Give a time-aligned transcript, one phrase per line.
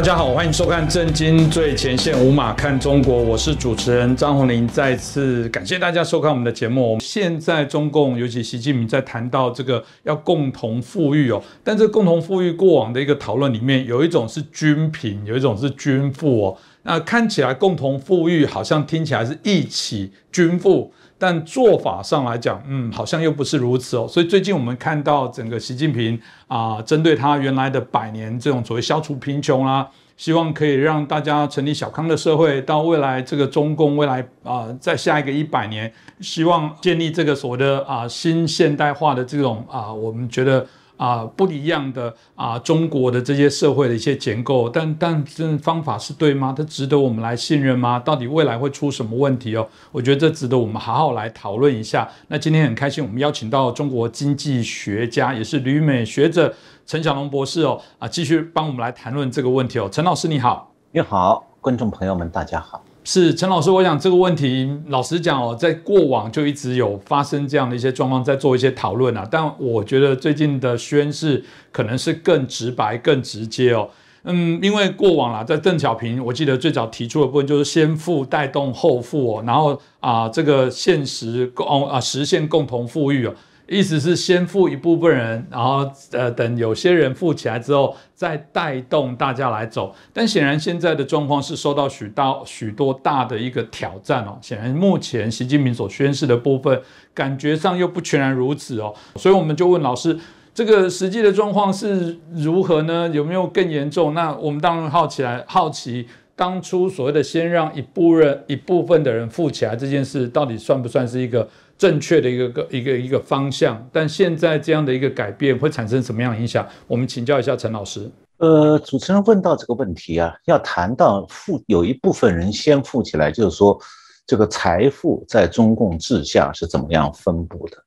[0.00, 4.66] 大家好，欢迎收看《震惊最前线》，无马看中国，我是主持人张宏林。
[4.66, 6.96] 再次感谢大家收看我们的节目。
[6.98, 16.56] 现在中共，尤其习近平在谈到这个要共同富裕哦，但这共同富裕过往的一个讨论里面，有一种是均贫，有一种是均富哦。
[16.84, 20.90] 那看起来共同富裕好像听起来是一起均富。
[21.20, 24.06] 但做法上来讲，嗯，好像又不是如此哦。
[24.08, 26.18] 所以最近我们看到整个习近平
[26.48, 29.86] 啊，针对他原来的百年这种所谓消除贫穷啊，
[30.16, 40.66] 希望可以让大家成立小康的社会，到未来这个中共未来啊，在下一个一百年，希望建立这个所谓的啊新现代化的这种啊，我们觉得。
[41.00, 46.54] 啊，不一样的啊，中国的这些社会的一些结构，但但这方法是对吗？
[46.54, 47.98] 它值得我们来信任吗？
[47.98, 49.66] 到底未来会出什么问题哦？
[49.92, 52.06] 我觉得这值得我们好好来讨论一下。
[52.28, 59.88] 那今天很开心，我们邀请到中国经济学家，也是旅美学者陈小龙博士哦，啊，继续帮我们来谈论这个问题哦。
[59.90, 62.84] 陈老师你好，你好，观众朋友们大家好。
[63.12, 69.26] 是陈老师，我想这个问题，老实讲哦，在过往就一直有发生这样的一些状况，在做一些讨论啊。
[69.28, 73.88] 但我觉得最近的宣誓可能是更直白、更直接哦。
[74.22, 83.34] 嗯，因为过往啦，在邓小平，我记得最早提出的部分就是先富带动后富哦，然后啊，这个现实共啊实现共同富裕哦。
[83.70, 89.94] 意思是先富一部分人，然后呃等有些人富起来之后，再带动大家来走。
[90.12, 94.36] 但显然现在的状况是受到许大许多大的一个挑战哦。
[94.42, 96.82] 显然目前习近平所宣示的部分，
[97.14, 98.92] 感觉上又不全然如此哦。
[99.14, 100.18] 所以我们就问老师，
[100.52, 103.08] 这个实际的状况是如何呢？
[103.12, 104.14] 有没有更严重？
[104.14, 111.48] 那我们当然好奇来好奇，当初所谓的先让一部分一部分的人富起来这件事，到底算不算是一个？
[111.80, 116.68] 正确的一个个一个一个方向，但现在这样的一个改变会产生什么样的影响？
[116.86, 118.06] 我们请教一下陈老师。
[118.36, 123.80] 呃，主持人问到这个问题啊，要谈到富，有一部分人先富起来，就是说
[124.26, 127.78] 这个财富在中共治下是怎么样分布的？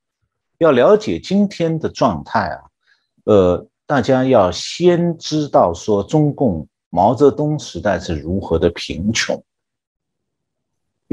[0.57, 2.59] 要了解今天的状态啊，
[3.25, 9.39] 呃，大家要先知道说中共毛泽东时代是如何的贫穷。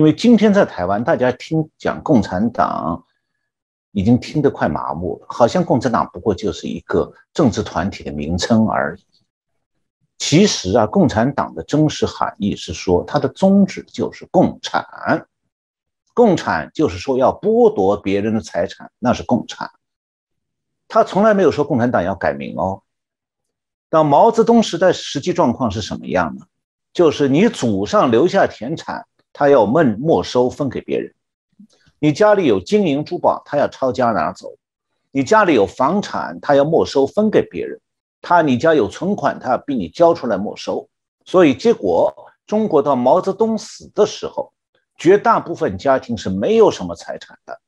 [0.01, 3.05] 因为今天在台湾，大家听讲共产党，
[3.93, 9.05] 已经听得快麻木了，好像共产党不过就是一个政治团体的名称而已。
[10.17, 14.83] 其实啊，共产党的真实含义是说，它的宗旨就是共产，
[16.15, 19.71] 共产就是说要剥夺别人的财产，那是共产。
[20.89, 22.81] 他从来没有说共产党要改名哦。
[23.91, 26.47] 到毛泽东时代，实际状况是什么样呢？
[26.95, 29.05] 就是你祖上留下田产。
[29.33, 31.15] 他要没没收分给别人，
[31.99, 34.49] 你家里有金银珠宝，他要抄家拿走；
[35.13, 37.81] 你家里有房产，他要没收分给别人。
[38.23, 40.89] 他你家有存款，他要逼你交出来没收。
[41.25, 42.15] 所以结果，
[42.47, 44.53] 中国到毛泽东死的时候，
[44.97, 47.61] 绝大部分家庭是没有什么财产的，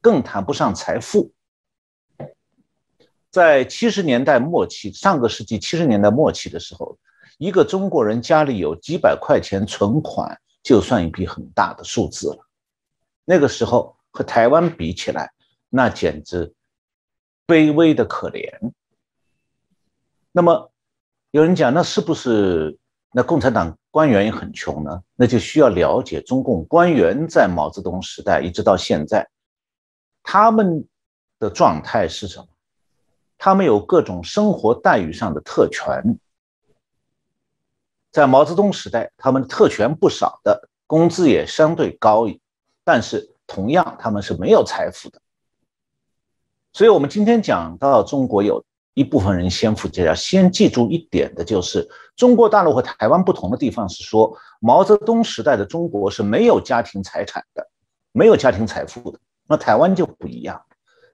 [0.00, 1.32] 更谈不上财富。
[3.30, 6.96] 在七十年代末期，上个世纪七十年代末期的时候，
[7.38, 10.38] 一个中国人家里有几百块钱存款。
[10.62, 12.46] 就算一笔很大的数字了，
[13.24, 15.32] 那个时候和台湾比起来，
[15.68, 16.54] 那简直
[17.46, 18.48] 卑微的可怜。
[20.30, 20.70] 那么
[21.32, 22.78] 有人讲，那是不是
[23.12, 25.02] 那共产党官员也很穷呢？
[25.16, 29.28] 那就需要了解中共官员在毛泽东时代一直到现在，
[30.22, 30.86] 他们
[31.38, 32.46] 的状态是什么？
[33.36, 36.18] 他们有各种生活待遇上的特权。
[38.12, 42.38] 在毛泽东时代，他们特权不少的，工资也相对高一，
[42.84, 45.18] 但是同样他们是没有财富的。
[46.74, 48.62] 所以，我们今天讲到中国有
[48.92, 57.66] 一部分人先富起来，先记住一点的就是，中国大陆和台湾不同的地方是说，毛泽东时代的中国是没有家庭财产的，
[58.12, 59.18] 没有家庭财富的。
[59.48, 60.60] 那台湾就不一样，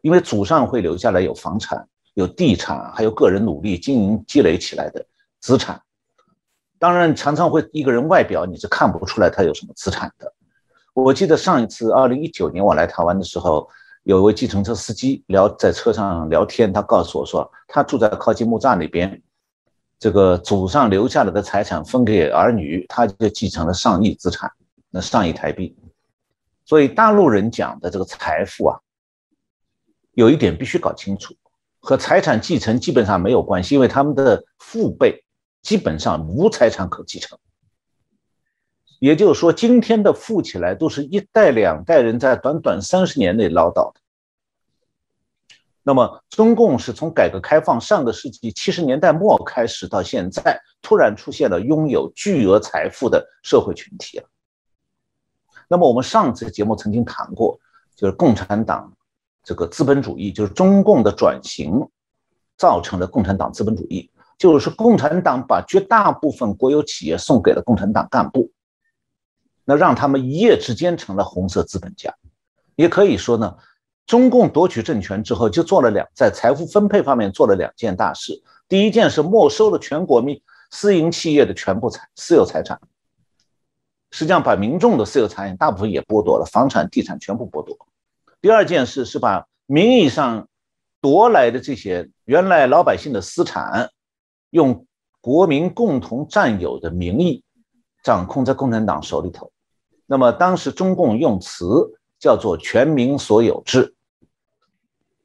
[0.01, 5.07] 因为祖上会留下来有房产、有地产，还有个人努力经营积累起来的
[5.41, 5.81] 资产。
[6.79, 10.33] 当然，常常会一个人外表你是看不出来他有什么资产的。
[10.95, 13.69] 我记得上一次二零一九年我来台湾的时候，
[14.05, 19.21] 有一位计程车司机聊在车上聊天，他告诉我说，他住在靠近木栅那边，
[19.99, 24.51] 这个祖上留下来的财产分给儿女，他就继承了上亿资产，
[24.91, 25.77] 那上亿台币。
[26.65, 28.79] 所以大陆人讲的这个财富啊，
[30.13, 31.35] 有一点必须搞清楚，
[31.81, 35.25] 和财产继承基本上没有关系，因为他们的父辈。
[35.63, 37.39] 基本上无财产可继承，
[39.01, 44.01] 也就是说，今天的富起来都是一代两代人在短短三十年内捞到的。
[45.83, 54.29] 那么中共是从改革开放上个世纪七十年代末开始到现在，突然出现了拥有巨额财富的社会群体了。
[55.67, 57.59] 那么我们上次节目曾经谈过，
[57.95, 58.93] 就是共产党
[59.43, 61.89] 这个资本主义，就是中共的转型，
[62.57, 64.11] 造成了共产党资本主义。
[64.39, 68.53] 就是共产党把绝大部分国有企业送给了共产党干部，
[69.65, 72.15] 那让他们一夜之间成了红色资本家。
[72.77, 73.57] 也可以说呢，
[74.07, 78.41] 中共夺取政权之后，就做了两在财富分配方面做了两件大事。
[78.69, 80.41] 第一件是没收了全国民
[80.71, 82.81] 私营企业的全部财私有财产，
[84.13, 87.77] 实际上把民众的私有财产大部分也剥夺了，房产、地产全部剥夺。
[88.41, 90.47] 第二件事是把名义上
[91.01, 93.91] 夺来的这些原来老百姓的私产。
[94.51, 94.87] 用
[95.21, 97.43] 国民共同占有的名义
[98.03, 99.51] 掌控在共产党手里头，
[100.07, 101.67] 那么当时中共用词
[102.19, 103.95] 叫做“全民所有制”，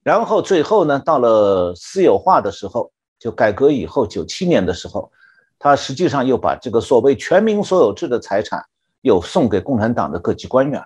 [0.03, 5.11] 然后最后呢，到了私有化的时候，就改革以后九七年的时候，
[5.57, 8.65] 他实际上又把这个所谓“全民所有制”的财产
[9.01, 10.83] 又送给共产党的各级官员。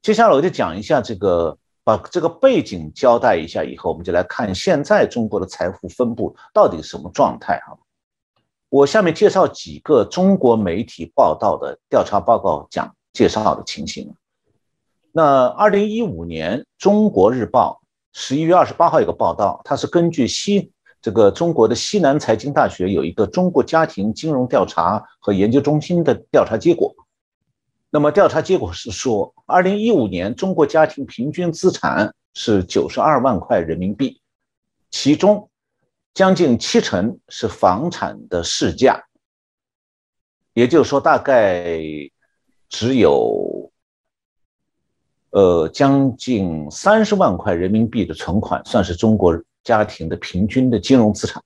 [0.00, 1.58] 接下来我就讲一下这个。
[1.90, 7.76] 把这个背景交代一下以后，我们就来看现在中国的财富分布到底什么状态哈。
[8.68, 14.14] 我下面介绍几个中国媒体报道的调查报告讲介绍的情形。
[15.10, 17.80] 那二零一五年《中国日报》
[18.16, 20.70] 十一月二十八号有个报道，它是根据西
[21.02, 26.94] 这个中国的西南财经大学有一个中国家庭金融调查和研究中心的调查结果。
[27.92, 34.20] 那么调查结果是说，二零一五年中国家庭平均资产是九十二万块人民币，
[34.90, 35.50] 其中
[36.14, 39.04] 将近七成是房产的市价，
[40.52, 41.82] 也就是说，大概
[42.68, 43.72] 只有
[45.30, 51.42] 呃将近三十万块人民币的存款算是中国家庭的平均的金融资产。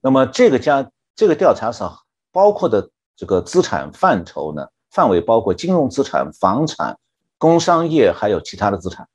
[0.00, 1.96] 那么这个家这个调查上
[2.32, 4.66] 包括的这个资产范畴呢？
[4.90, 6.98] 范围包括金融资产、房产、
[7.38, 9.08] 工商业，还有其他的资产。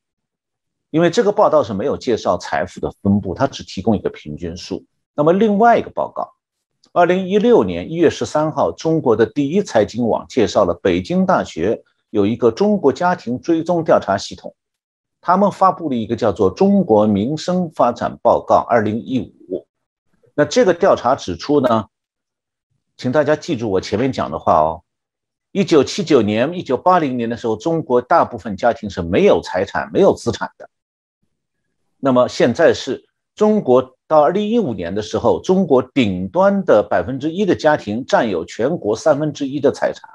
[0.89, 4.85] 因为这个报道是没有介绍财富的分布，它只提供一个平均数。
[5.13, 6.33] 那么另外一个报告，
[6.93, 14.55] 二零一六年一月十三号，中国的第一财经网介绍了北京大学有一个中国家庭追踪调查系统，
[15.19, 19.19] 他们发布了一个叫做《中国民生发展报告二零一
[19.49, 19.57] 五》。
[20.33, 21.87] 那这个调查指出呢，
[22.95, 24.84] 请大家记住我前面讲的话哦。
[25.55, 30.69] 一九七九年、一九八零年的时候，中国大部分家庭是没有财产、没有资产的。
[31.97, 40.09] 那么现在是中国到二零一五年的时候，中国顶端的百分之一的家庭占有全国三分之一的财产。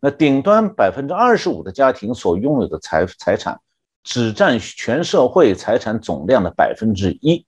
[0.00, 3.58] 那顶端百分之二十五的家庭所拥有的财财产，
[4.04, 7.46] 只占全社会财产总量的百分之一。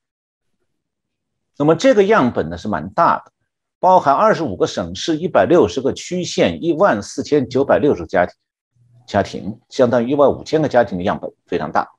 [1.59, 3.31] 那么这个样本呢是蛮大的。
[3.82, 8.37] 包含二十五个省市、一百六十个区县、一万四千九百六十个家庭，
[9.08, 11.90] 家庭相当于一万五千个家庭的样本非常大。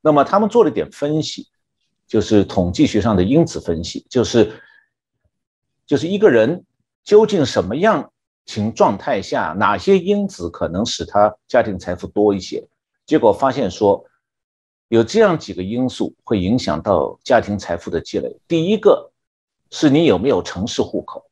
[0.00, 1.46] 那么他们做了一点分析，
[2.06, 4.50] 就是统计学上的因子分析，就是
[5.84, 6.64] 就是一个人
[7.04, 8.10] 究竟什么样
[8.46, 12.66] 情状态下，哪些因子可能使他家庭财富多一些？
[13.04, 14.02] 结果发现说，
[14.88, 18.34] 有这样几个因素会影响到家庭财富的积累。
[18.48, 19.09] 第一个。
[19.70, 21.24] 是你有没有城市户口？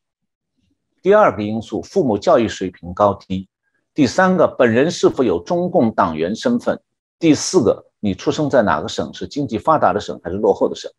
[1.03, 3.49] 第二个因素，父母教育水平高低；
[3.95, 6.77] 第三个，本人是否有中共党员身份；
[7.19, 10.91] 第四个，你出生在哪个省，是经济发达的省还是落后的省？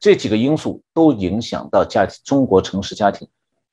[0.00, 3.28] 这几个因素都影响到家庭中国城市家庭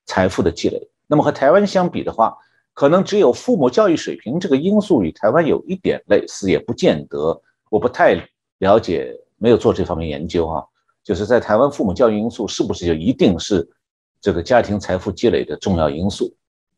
[0.06, 0.90] 财富的积累。
[1.06, 2.36] 那么和台湾相比的话，
[2.74, 7.42] 可能只有父母教育水平这个因素与台湾有一点类似，也不见得。
[7.70, 10.64] 我不太了解，没有做这方面研究啊。
[11.02, 13.68] 就是在台湾，父母教育因素是不是就一定是
[14.20, 16.32] 这个家庭财富积累的重要因素？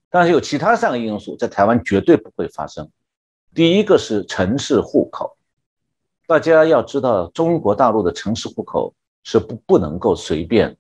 [0.09, 2.89] 但是有其他三个因素在台湾绝对不会发生。
[3.53, 5.37] 第一个是城市户口，
[6.27, 10.77] 大家要知道，中国大陆的城市户口是不不能够随便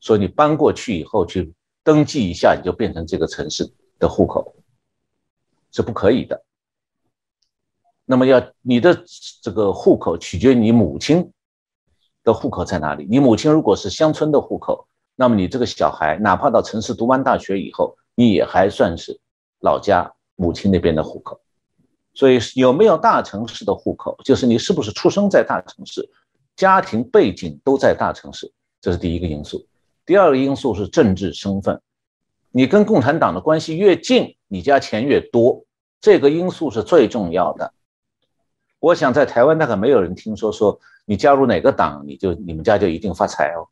[0.00, 4.54] 说你搬过去以后去登记一下，你就变成这个城市的户口，
[5.72, 6.44] 是不可以的。
[8.04, 9.02] 那么要你的
[9.40, 11.32] 这个户口取决于你母亲。
[12.24, 13.06] 的户口在哪里？
[13.08, 19.20] 你母亲如果是乡村的户口，那么你这个小孩哪怕到城市读完大学以后，你也还算是
[19.60, 21.38] 老家母亲那边的户口。
[22.14, 26.08] 所以有没有大城市的户口，就是你是不是出生在大城市，
[26.56, 28.50] 家庭背景都在大城市，
[28.80, 29.66] 这是第一个因素。
[30.06, 31.80] 第二个因素是政治身份，
[32.50, 35.64] 你跟共产党的关系越近，你家钱越多，
[36.00, 37.72] 这个因素是最重要的。
[38.84, 43.64] 我想在台湾大概没有人听说说你加入哪个党，你就你们家就一定发财哦。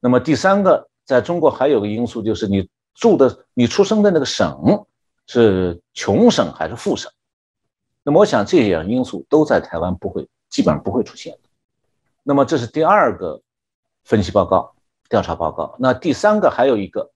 [0.00, 4.84] 那么第三个，在中国还有个因素就是你住的、你出生的那个省
[5.28, 7.08] 是穷省还是富省。
[8.02, 11.48] 那么我想这样因素都在台湾不会，基本上不会出现的。
[12.24, 13.40] 那么这是第二个
[14.02, 14.74] 分析报告、
[15.08, 15.76] 调查报告。
[15.78, 17.12] 那第三个还有一个，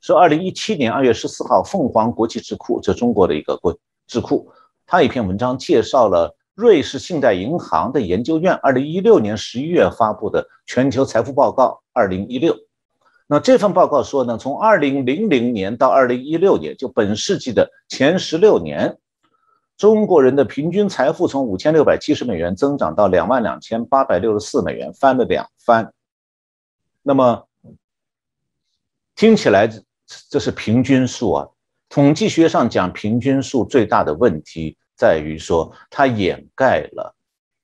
[0.00, 4.48] 是二零一七年二月十四号，凤凰国际智库，这中国的一个国智库。
[4.92, 12.54] 他一篇文章介绍了瑞士信贷银行的研究院二零一六年十一月发布的全球财富报告二零一六。
[13.26, 18.98] 那这份报告说呢，从二零零零年到二零一六年，就本世纪的前十六年，
[19.78, 25.94] 中国人的平均财富从五千六百七十美元增长到两万两千八百六十四美元，翻了两番。
[27.02, 27.46] 那么
[29.16, 29.70] 听起来
[30.28, 31.48] 这是平均数啊。
[31.88, 37.12] 统计学上讲平均数最大的问题在于说，它掩盖了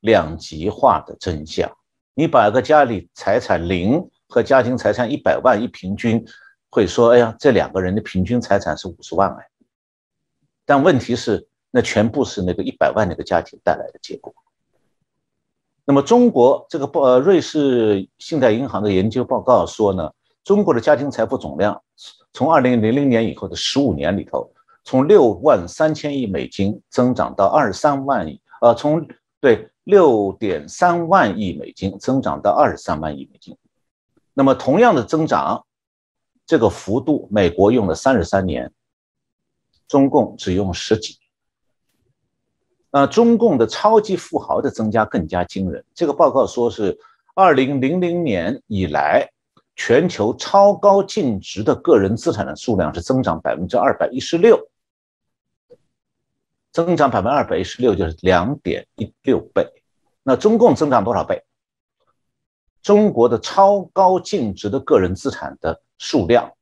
[0.00, 1.70] 两极化的真相。
[2.14, 6.26] 你把一个家里财产零和家庭财产一百万一平均，
[6.68, 9.48] 会说，哎呀，这两个人的平均财产是五十万哎。
[10.66, 14.34] 但问题是，那全部是那个一百万那个家庭带来的结果。
[15.84, 20.10] 那么中国这个报呃瑞士信贷银行的研究报告说呢，
[20.42, 21.80] 中国的家庭财富总量。
[22.32, 24.52] 从二零零零年以后的十五年里头，
[24.88, 29.06] 从六万三千亿美金增长到二十三万亿，呃，从
[29.38, 33.54] 对六点三万亿美金增长到二十三万亿美金。
[34.32, 35.62] 那么同样的增长，
[36.46, 38.72] 这个幅度，美国用了三十三年，
[39.86, 41.20] 中共只用十几年。
[42.90, 45.84] 那中共的超级富豪的增加更加惊人。
[45.94, 46.98] 这个报告说是
[47.34, 49.28] 二零零零年以来。
[49.80, 54.58] 全球超高净值的个人资产的数量是增长百分之二百一十六，
[56.78, 59.66] 增长百分之二百一十六就是两点一六倍。
[60.22, 61.42] 那中共增长多少倍？
[62.82, 66.52] 中国的超高净值的个人资产的数量，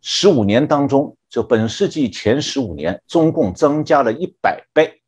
[0.00, 5.02] 十五年当中，就本世纪前十五年，中共增加了一百倍。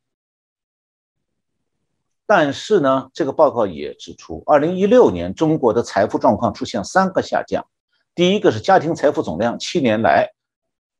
[2.25, 7.65] 但是呢，这个报告也指出，二零一六年中国的财富状况出现三个下降。
[8.13, 10.33] 第一个是家庭财富总量，七年来，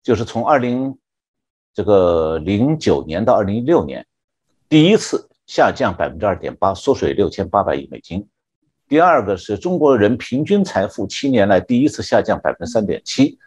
[0.02, 0.98] 就是从二零
[1.74, 4.06] 这个零九年到二零一六年，
[4.68, 8.28] 第一次下降百分之二点八，缩水六千八百亿美金。
[8.88, 13.40] 第二个是中国人平均财富七年来第一次下降百分之三点七。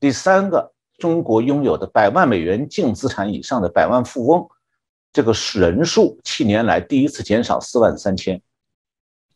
[0.00, 4.48] 第三个，中国拥有的百万美元净资产以上的百万富翁。
[5.12, 8.40] 这个人数七年来第一次减少四万三千，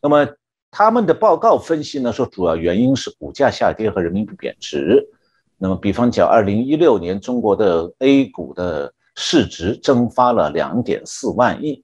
[0.01, 0.27] 那么
[0.71, 5.07] 他们的报告分析呢说，主要原因是股价下跌和人民币贬值。
[5.57, 11.83] 那么，比方讲，二零一六年中国的 A 股的市值蒸发了两点四万亿，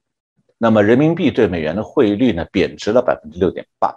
[0.57, 3.95] 那么人民币对美元的汇率呢贬值了百分之六点八。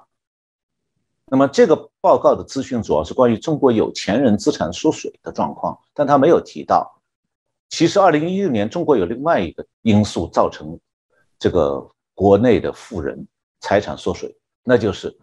[1.26, 7.00] 那么这个报告的资讯主要是关于中国有钱人资产缩水的状况，但他没有提到。
[7.71, 10.79] 其实，二零一六年中国有另外一个因素造成
[11.38, 13.26] 这个国内的富人
[13.61, 15.19] 财产缩水，那就是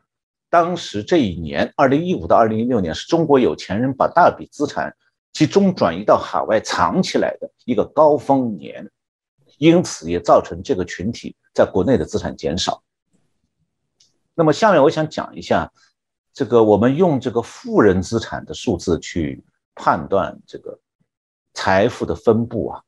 [0.49, 4.95] 当时这一年，二零一五到二零一六年是中国有钱人把大笔资产
[5.33, 8.89] 集中转移到海外藏起来的一个高峰年，
[9.57, 12.81] 因此也造成这个群体在国内的资产减少。
[14.33, 15.71] 那么，下面我想讲一下
[16.33, 19.43] 这个我们用这个富人资产的数字去
[19.75, 20.79] 判断这个。
[21.55, 22.81] 财富的分布啊，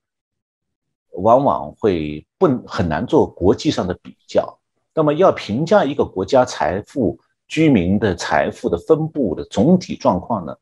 [1.10, 4.60] 往往会不很难做国际上的比较。
[4.94, 7.20] 那么要评价一个国家财富、
[7.52, 10.56] 居民的财富的分布的总体状况呢？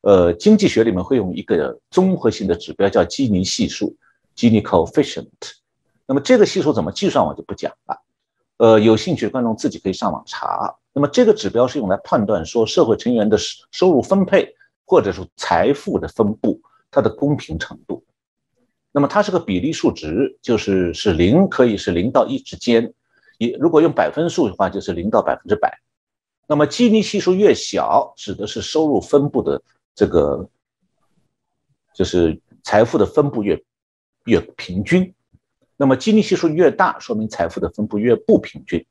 [0.00, 3.94] 呃，经济学里面会用一个综合性的指标叫基尼系数
[4.34, 5.26] （Gini coefficient）。
[6.06, 8.02] 那么这个系数怎么计算，我就不讲了。
[8.56, 10.74] 呃，有兴趣的观众自己可以上网查。
[10.94, 13.36] 那么这个指标是用来判断说社会成员的
[13.70, 14.48] 收入分配，
[14.86, 16.58] 或者说财富的分布。
[16.90, 18.02] 它的公平程度，
[18.90, 22.92] 那么它是个比例数值，就是是零可以是零到一之间，
[23.38, 25.78] 也如果用百分数的话，就是零到百分之百。
[26.50, 29.62] 那么基尼系数越小，指的是收入分布的
[29.94, 30.50] 这个，
[31.94, 33.56] 就是财富的分布越
[34.24, 35.14] 越平均。
[35.76, 38.84] 那么基尼系数越大，说明财富的分布越不平均。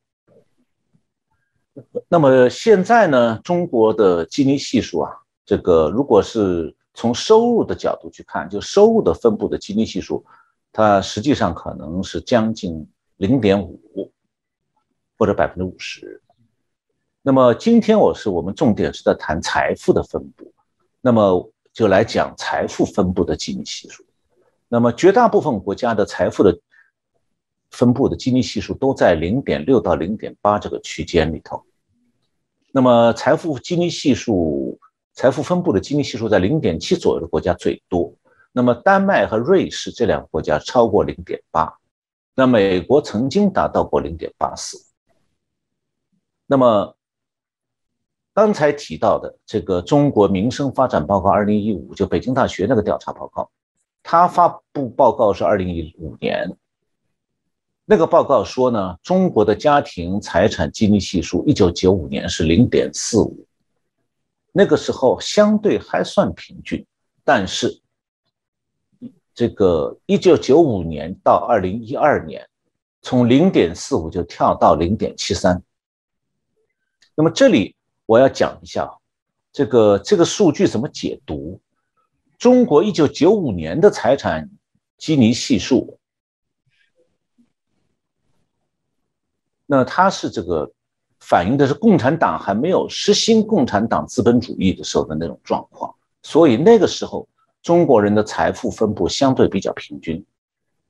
[2.08, 5.12] 那么现在呢，中国的基尼系数啊，
[5.44, 6.74] 这个如果是。
[6.92, 10.22] 从收入的角度去看，就收入的分布的基尼系数，
[10.72, 12.84] 它实际上可能是将近
[13.16, 14.12] 零点五
[15.16, 16.20] 或者百分之五十。
[17.22, 20.50] 那么今天我是我们重点是在谈财富的分布，
[21.02, 24.02] 那么就来讲财富分布的基尼系数。
[24.68, 26.58] 那么绝大部分国家的财富的
[27.70, 31.62] 分布的基尼系数都在零点六到零点八这个区间里头。
[32.72, 34.78] 那么财富基尼系数、
[35.12, 38.14] 财富分布的基尼系数在零点七左右的国家最多。
[38.50, 41.70] 那么丹麦和瑞士这两个国家超过零点八。
[42.34, 44.78] 那美国曾经达到过零点八四。
[46.46, 46.96] 那么
[48.32, 53.50] 刚才提到的这个《中国民生发展报告》二零一五，就北京大学那个调查报告，
[54.02, 56.56] 它发布报告是二零一五年。
[57.84, 63.44] 那个报告说呢，中国的家庭财产基尼系数一九九五年是零点四五，
[64.52, 66.86] 那个时候相对还算平均。
[67.24, 67.80] 但是
[69.34, 72.48] 这个一九九五年到二零一二年，
[73.02, 75.60] 从零点四五就跳到零点七三。
[77.16, 77.74] 那么这里
[78.10, 78.90] 我要讲一下，
[79.52, 81.60] 这个这个数据怎么解读？
[82.38, 84.50] 中国一九九五年的财产
[84.98, 85.96] 基尼系数。
[89.64, 90.72] 那它是这个
[91.20, 97.28] 反映的是共产党还没有实行共产党资本主义的时候的那种状况，所以那个时候
[97.62, 100.26] 中国人的财富分布相对比较平均。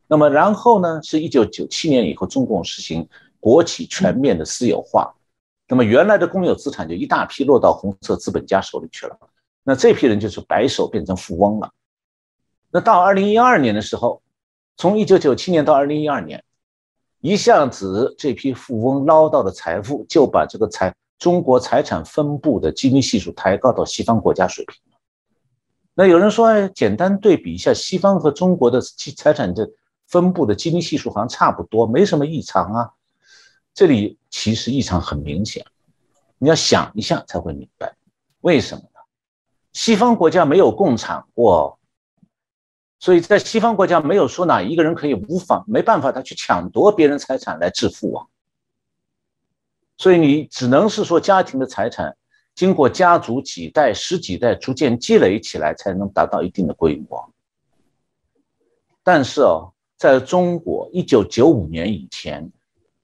[0.07, 3.07] 那么然后呢，是一九九七年以后，中共实行
[3.39, 5.15] 国企全面的私有化，
[5.71, 9.17] 那么原来的公有资产就一大批落到红色资本家手里去了，
[9.63, 11.71] 那这批人就是白手变成富翁了。
[12.73, 14.21] 那到二零一二年的时候，
[14.77, 16.43] 从一九九七年到二零一二年。
[17.21, 24.99] 一下子，这批富翁捞到的财富就把这个财中国财产分布的基尼系数抬高到西方国家水平了。
[25.93, 29.71] 那有人说，哎，简单对比一下，西方和中国的财产的
[30.07, 32.91] 分布的基尼系数好像差不多，没什么异常啊。
[33.75, 35.63] 这里其实异常很明显，
[36.39, 37.95] 你要想一下才会明白，
[38.41, 39.01] 为什么呢？
[39.75, 41.79] 西方国家没有共产过。
[42.99, 48.27] 所以在西方国家没有说哪一个人可以无法没办法他去抢夺别人财产来致富啊，
[49.99, 52.17] 所以你只能是说家庭的财产
[52.55, 57.31] 经过家族几代十几代逐渐积累起来才能达到一定的规模。
[59.03, 62.51] 但是哦，在中国一九九五年以前，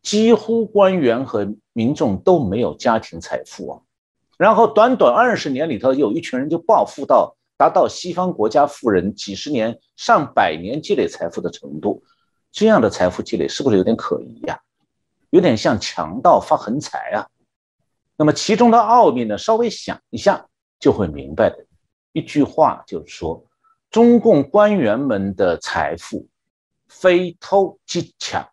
[0.07, 3.81] 几乎官员和民众都没有家庭财富啊，
[4.39, 7.37] 然后短短二十年里头有一群人就暴富到。
[7.59, 12.05] 达到西方国家富人几十年、上百年积累财富的程度，
[12.53, 14.61] 这样的财富积累是不是有点可疑呀？
[15.31, 17.27] 有点像强盗发横财啊？
[18.15, 19.39] 那么其中的奥秘呢？
[19.39, 20.47] 稍微想一下
[20.79, 21.65] 就会明白的。
[22.13, 23.43] 一句话就是说，
[23.91, 26.29] 中共官员们的财富
[26.87, 28.47] 非偷即抢。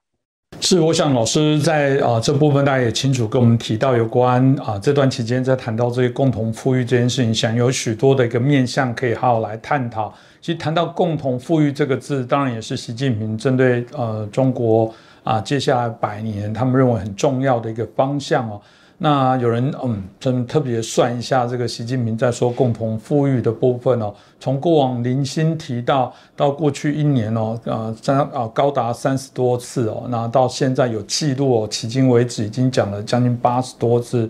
[0.59, 10.13] 是，我想老师在啊这部分大家也清楚跟我们提到有关啊这段期间在谈到这些共同富裕这件事情，想有许多的一个面向可以好好来探讨。
[10.39, 18.59] 其实谈到共同富裕这个字，当然也是习近平针对呃中国啊接下来百年他们认为很重要的一个方向哦。
[18.99, 34.29] 那有人嗯，真特别算一下这个习近平在说共同富裕的部分哦，从过往零星提到到过去一年哦，呃三啊高达三十多次哦，那到现在有记录哦，迄今为止已经讲了将近八十多次，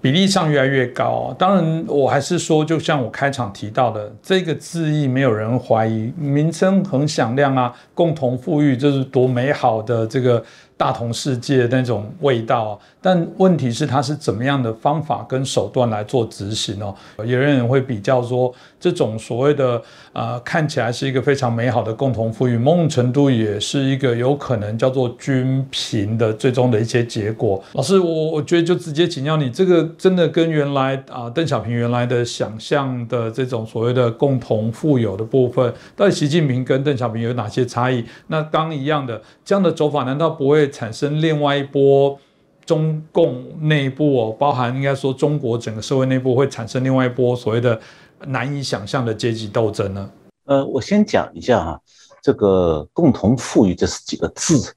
[0.00, 1.34] 比例上越来越高。
[1.36, 10.44] 当然，我还是说，就像我开场提到的，这个字义没有人怀疑，名称很响亮啊，共同富裕这是多美好的这个。
[10.74, 16.94] 大同世界那种味道，但问题是它是怎么样的方法跟手段来做执行哦？
[17.18, 19.82] 有人会比较说，这种所谓的
[20.14, 27.62] 呃看起来是一个非常美好的共同富裕，某种程度也是一个有可能叫做均贫的最终的一些结果。
[27.72, 38.04] 老师，我我觉得就直接请教你，这个真的跟原来啊邓小平原来的想象的这种所谓的共同富有的部分，到底习近平跟邓小平有哪些差异？
[38.28, 40.62] 那刚一样的这样的走法，难道不会？
[40.70, 42.16] 产生另外一波
[42.64, 47.78] 中共内部哦，包含应该说中国整个社会内部会产生另外一波所谓的
[48.26, 50.10] 难以想象的阶级斗争呢？
[50.44, 51.80] 呃，我先讲一下哈，
[52.22, 54.74] 这个共同富裕这是几个字，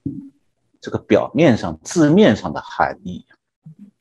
[0.81, 3.23] 这个表面上字面上的含义。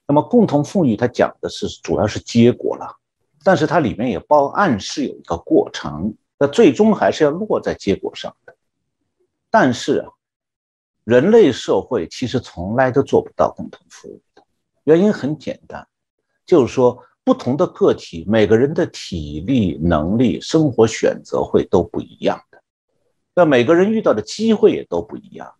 [0.06, 2.86] 那么共同富裕它讲的是主要是结果了，
[3.42, 8.54] 但是它里面也包暗示有一个过程，那最终还是要落在结果上的。
[9.50, 10.08] 但是啊。
[11.04, 14.42] 人类社会其实从来都做不到共同富裕的
[14.84, 15.86] 原因很简单，
[16.46, 22.62] 就是说不同的个体，每个人的体力、能力、生活选择会都不一样的，
[23.34, 25.54] 那每个人遇到的机会也都不一样。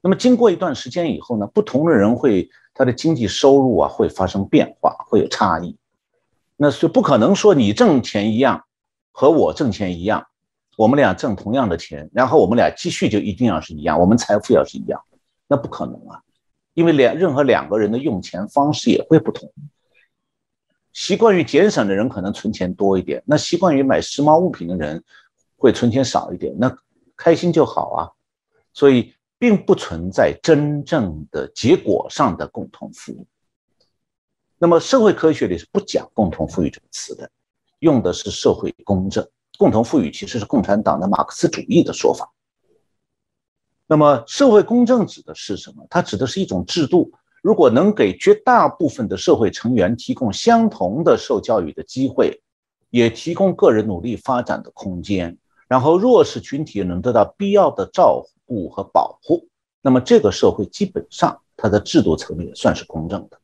[0.00, 5.76] 那么经过一段时间以后呢，不同的人会他的经济收入啊会发生变化，会有差异。
[6.56, 8.64] 那是不可能说你挣钱一样
[9.10, 10.26] 和我挣钱一样，
[10.82, 15.00] 我们俩挣同样的钱，然后我们俩积蓄就一定要是一样，我们财富要是一样，
[15.46, 16.20] 那不可能啊，
[16.74, 19.48] 因为两任何两个人的用钱方式也会不同。
[20.92, 25.00] 习惯于节省的人可能存钱多一点，那习惯于买时髦物品的人
[25.56, 26.76] 会存钱少一点，那
[27.16, 28.10] 开心就好啊。
[28.72, 33.24] 所以并不存在真正的结果上的共同富裕。
[34.58, 37.30] 那么社会科学里是不讲共同富裕这个词的，
[37.78, 39.24] 用的是社会公正。
[39.62, 42.28] 共同富裕其实是共产党的马克思主义的说法。
[43.86, 45.86] 那么社会公正指的是什么？
[45.88, 47.12] 它指的是一种制度。
[47.42, 52.42] 如果能给绝大部分的社会成员提供相同的受教育的机会，
[52.90, 59.46] 也提供个人努力发展的空间，然后弱势群体能得到必要的照顾和保护，
[59.80, 63.38] 那么这个社会基本上它的制度层面算是公正的。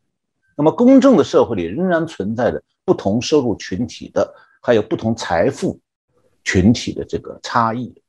[0.57, 5.79] 那么公正的社会里仍然存在着不同收入群体的，还有不同财富
[6.49, 8.03] 群体的这个差异，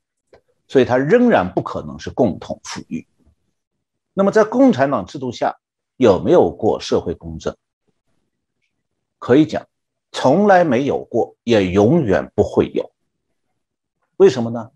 [0.67, 3.05] 所以它仍然不可能是共同富裕。
[4.13, 5.57] 那么在共产党制度下。
[5.99, 7.53] 有没有过社会公正？
[9.17, 9.67] 可以讲，
[10.13, 12.89] 从来没有过，也永远不会有。
[14.15, 14.71] 为什么呢？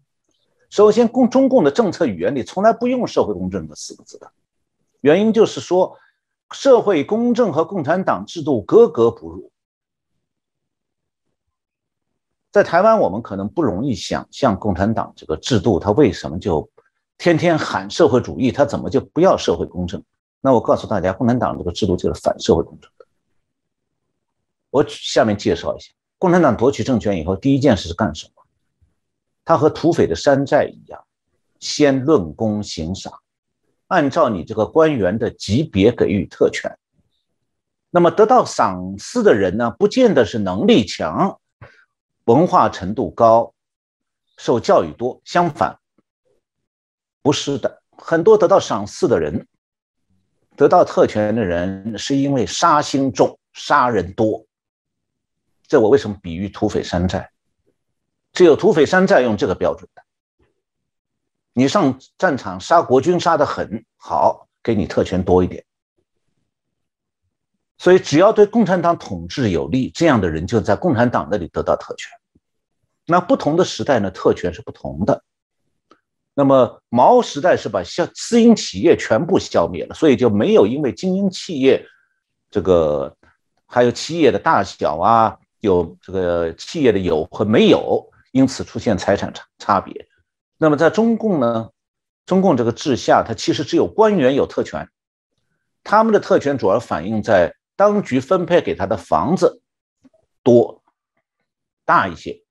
[0.69, 4.29] 首先，共中共的政策语言里从来不用“社会公正”这四个字的，
[4.99, 5.97] 原因就是说，
[6.51, 9.49] 社会公正和共产党制度格格不入。
[12.53, 16.69] 在台湾，我们可能不容易想象共产党这个制度，它为什么就
[17.17, 20.03] 天天喊社会主义，它怎么就不要社会公正？
[20.39, 23.07] 那我告诉大家，共产党这个制度就是反社会公正的。
[24.69, 28.43] 我下面介绍一下，共产党夺取政权以后，第一件事是干什么？
[29.43, 31.03] 他和土匪的山寨一样，
[31.59, 33.11] 先论功行赏，
[33.87, 36.71] 按照你这个官员的级别给予特权。
[37.89, 41.39] 那么得到赏赐的人呢，不见得是能力强、
[42.25, 43.53] 文化程度高、
[44.37, 45.77] 受教育多，相反，
[47.21, 49.47] 不是的，很多得到赏赐的人。
[50.55, 54.45] 得到特权的人是因为杀心重、杀人多。
[55.67, 57.31] 这我为什么比喻土匪山寨？
[58.31, 60.03] 只有土匪山寨用这个标准的。
[61.53, 65.65] 你上战场杀国军杀得很好，给你特权多一点。
[67.83, 72.09] 所以只要对共产党统治有利，这样的人就在共产党那里得到特权。
[73.05, 75.21] 那不同的时代呢，特权是不同的。
[76.33, 81.85] 那么毛时代是把消私营企业全部消灭了，所以就没有因为精英企业
[82.49, 83.13] 这个
[83.65, 90.07] 还有企业的大小啊，有这个企业的有和没有，因此出现财产差差别。
[90.57, 91.69] 那么在中共呢，
[92.25, 94.87] 中共这个治下，它其实只有官员有特权，
[95.83, 99.61] 他们的特权主要反映在当局分配给他的房子
[100.43, 100.83] 多
[101.85, 102.43] 大一些。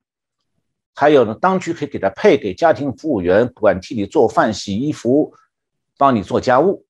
[0.94, 5.32] 还有呢，当局可以给他配给家庭服务员，管替你做饭、洗衣服，
[5.96, 6.84] 帮你做家务。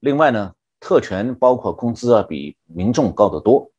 [0.00, 3.70] 另外呢，特权包括工资啊比民众高得多。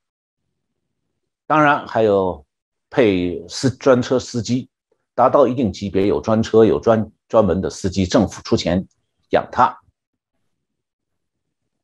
[1.45, 2.45] 当然还有
[2.89, 4.69] 配司专车司机，
[5.13, 8.88] 达到一定级别有专车有专专门的司机，政府出钱
[9.32, 9.78] 养他。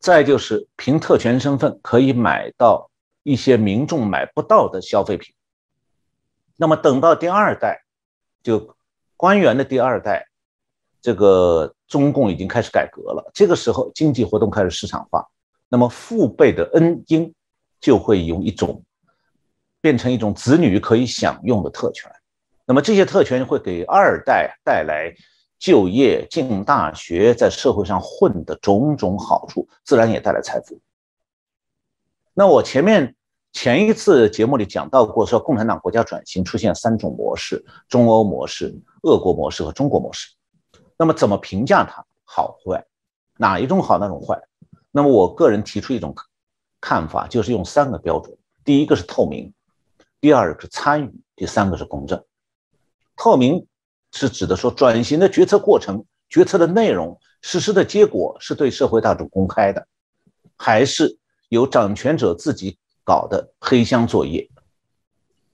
[0.01, 2.89] 再就是凭特权身份可以买到
[3.21, 5.33] 一些民众买不到的消费品。
[6.57, 7.83] 那么等到第二代，
[8.41, 8.75] 就
[9.15, 10.27] 官员的第二代，
[11.01, 13.29] 这个中共已经开始改革了。
[13.31, 15.23] 这个时候经济活动开始市场化，
[15.69, 17.31] 那么父辈的恩荫
[17.79, 18.83] 就会有一种
[19.81, 22.11] 变成一种子女可以享用的特权。
[22.65, 25.13] 那么这些特权会给二代带来
[25.62, 30.78] 就业、进大学、在社会上混的种种好处，自然也带来财富。
[32.34, 33.15] 那我前面。
[33.54, 40.30] 前一次节目里讲到过，说共产党国家转型出现三种模式：中欧模式、俄国模式和中国模式。
[40.97, 42.82] 那么怎么评价它好坏？
[43.38, 44.41] 哪一种好，哪种坏？
[44.89, 46.15] 那么我个人提出一种
[46.80, 49.54] 看法，就是用三个标准：第一个是透明，
[50.21, 52.24] 第二个是参与，第三个是公正。
[53.17, 53.67] 透明
[54.12, 59.88] 是指的说，转型的决策过程、决策的内容、实施的结果是对社会大众公开的，
[60.56, 61.17] 还是
[61.50, 62.78] 由掌权者自己？
[63.04, 64.47] 搞的黑箱作业，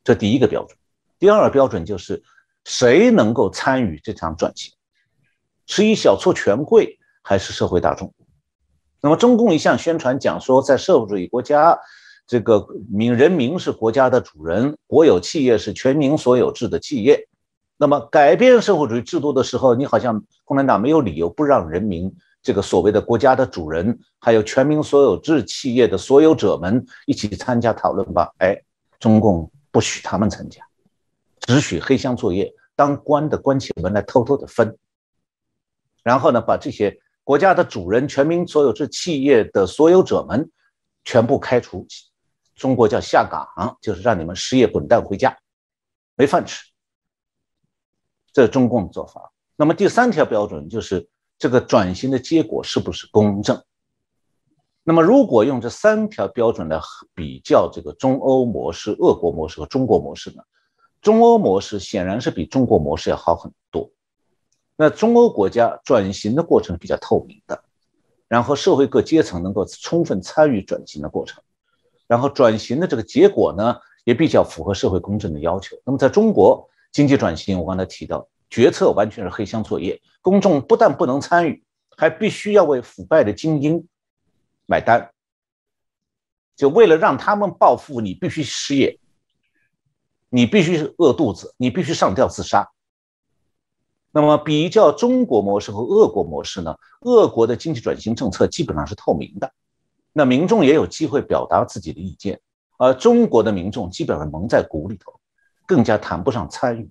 [0.04, 0.78] 这第一个标准。
[1.18, 2.22] 第二个标准就是
[2.66, 4.74] 谁能够参与这场转型，
[5.66, 8.14] 是以小撮权贵还是社会大众？
[9.02, 11.80] 那么中共一向宣传讲说，在社会主义国家，
[12.28, 17.30] 这个民人民是国家的主人，国有企业是全民所有制的企业。
[17.78, 22.14] 那么改变社会主义制度的时候，你好像共产党没有理由不让人民。
[22.44, 28.32] 这个所谓的国家的主人，还有全民所有制企业的所有者们一起参加讨论吧。
[28.38, 28.58] 哎，
[29.00, 30.64] 中共不许他们参加，
[31.42, 34.78] 只许黑箱作业，当官的关起门来偷偷的分，
[36.04, 40.50] 然后呢，把这些国家的主人、全民所有制企业的所有者们
[41.04, 41.86] 全部开除。
[42.56, 45.38] 中国叫下岗，就是让你们失业滚蛋回家，
[46.16, 46.67] 没饭吃。
[48.38, 49.34] 这是中共的做法。
[49.56, 53.64] 那么第三条标准就是这个转型的结果是不是公正？
[54.84, 56.80] 那么如果用这三条标准来
[57.16, 60.44] 比较这个中欧模式、俄国模式和中国模式呢？
[61.02, 63.90] 中欧模式显然是比中国模式要好很多。
[64.76, 67.64] 那中欧国家转型的过程比较透明的，
[68.28, 71.42] 然后社会各阶层能够充分参与转型的过程。
[72.06, 75.76] 然后转型的这个结果呢，也比较符合社会公正的要求。
[75.84, 81.64] 那么在中国经济转型，我刚才提到，决策完全是黑箱作业，公众不但不能参与，
[81.96, 83.88] 还必须要为腐败的精英
[84.66, 85.12] 买单。
[86.56, 89.00] 就为了让他们暴富，你必须失业，
[90.30, 92.68] 你必须饿肚子，你必须上吊自杀。
[94.10, 96.76] 那么比较中国模式和俄国模式呢？
[97.02, 99.54] 俄国的经济转型政策基本上是透明的。
[100.14, 102.42] 那民众也有机会表达自己的意见，
[102.80, 105.17] 而中国的民众基本上蒙在鼓里头，
[105.68, 106.90] 更加谈不上参与。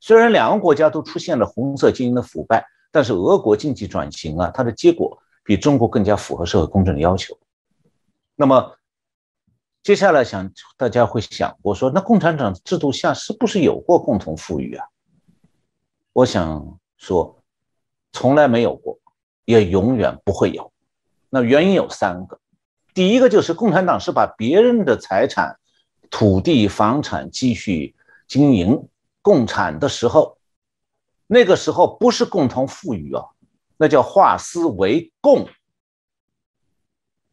[0.00, 7.38] 虽然两个国家都出现了红色精英的腐败，但是俄国经济转型啊，它的结果比中国更加符合社会公正的要求。
[8.34, 8.76] 那么
[9.82, 14.84] 接下来想大家会想，我说那共产党制度下是不是有过共同富裕啊？
[16.12, 17.42] 我想说，
[18.12, 18.98] 从来没有过，
[19.44, 20.72] 也永远不会有。
[21.30, 22.38] 那原因有三个，
[22.94, 25.58] 第一个就是共产党是把别人的财产、
[26.10, 27.94] 土地、房产继续
[28.26, 28.88] 经营
[29.22, 30.38] 共产的时候，
[31.26, 33.24] 那个时候不是共同富裕啊，
[33.76, 35.48] 那叫化私为共。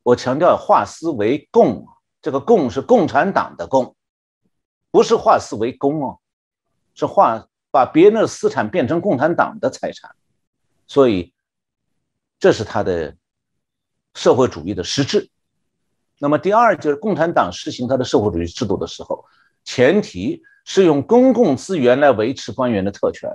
[0.04, 1.88] 我强调化私为共，
[2.22, 3.96] 这个共是共产党的共，
[4.92, 6.20] 不是化私为公哦，
[6.94, 10.16] 是化把别人的私产变成共产党的财产，
[10.88, 11.34] 所以
[12.40, 13.16] 这是他的。
[14.16, 15.32] 社会主义的实质。
[16.24, 19.26] 那么第二就是共产党实行他的社会主义制度的时候，
[19.66, 23.30] 前提是用公共资源来维持官员的特权。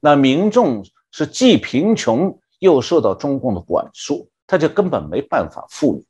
[0.00, 6.04] 那民众是既贫穷又受到中共的管束，他就根本没办法富裕，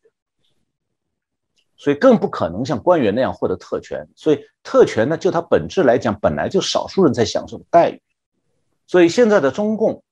[1.76, 4.08] 所以更不可能像官员那样获得特权。
[4.16, 8.00] 所以特权呢，就它本质来讲，本来就少数人在享受的待遇。
[8.86, 10.02] 所以现在的中共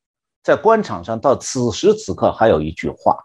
[0.43, 3.17] 在官场上到此时此刻还有一句话。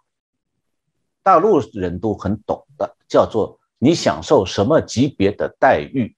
[1.28, 6.16] 大陆人都很懂的，叫做你享受什么级别的待遇，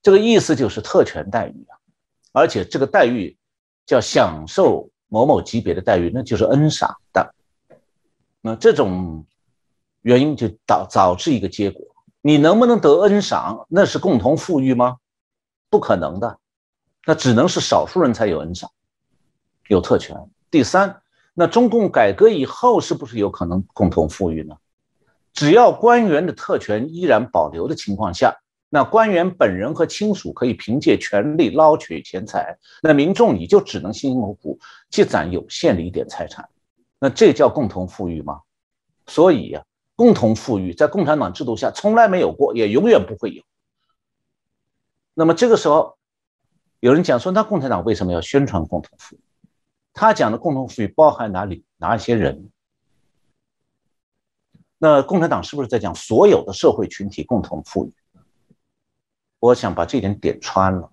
[0.00, 1.76] 这个意思就是特权待遇啊，
[2.32, 3.36] 而且这个待遇
[3.84, 7.34] 叫享受某某级别的待遇，那就是恩赏的。
[8.40, 9.26] 那这种
[10.00, 11.84] 原因就导导致一个结果，
[12.22, 14.96] 你能不能得恩赏，那是共同富裕吗？
[15.68, 16.38] 不可能的，
[17.04, 18.70] 那只能是少数人才有恩赏，
[19.68, 20.16] 有特权。
[20.50, 21.02] 第三。
[21.34, 24.56] 那中共改革以后是不是有可能共同富裕呢？
[25.32, 28.36] 只要官员的特权依然保留的情况下，
[28.68, 34.58] 那官员本人和亲属可以凭借权力捞取钱财，那民众你就只能辛辛苦苦
[34.90, 36.48] 积攒有限的一点财产，
[36.98, 38.40] 那这叫共同富裕吗？
[39.06, 39.62] 所以呀，
[39.94, 43.42] 共同富裕在共产党制度下从来没有过，也永远不会有。
[45.14, 45.96] 那么这个时候，
[46.80, 49.20] 有人讲说，那共产党为什么要宣传共同富裕？
[50.00, 52.50] 他讲的共同富裕包含哪里哪些人？
[54.78, 57.92] 那共产党是不是在讲所有的社会群体共同富裕？
[59.40, 60.90] 我想把这点点穿了。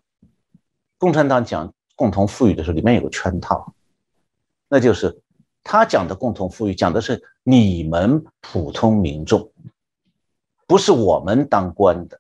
[0.98, 3.74] 共产党讲共同富裕的时候，里面有个圈套，
[4.67, 5.22] 那就是
[5.63, 9.50] 他讲的共同富裕讲的是你们普通民众，
[10.67, 12.20] 不是我们当官的。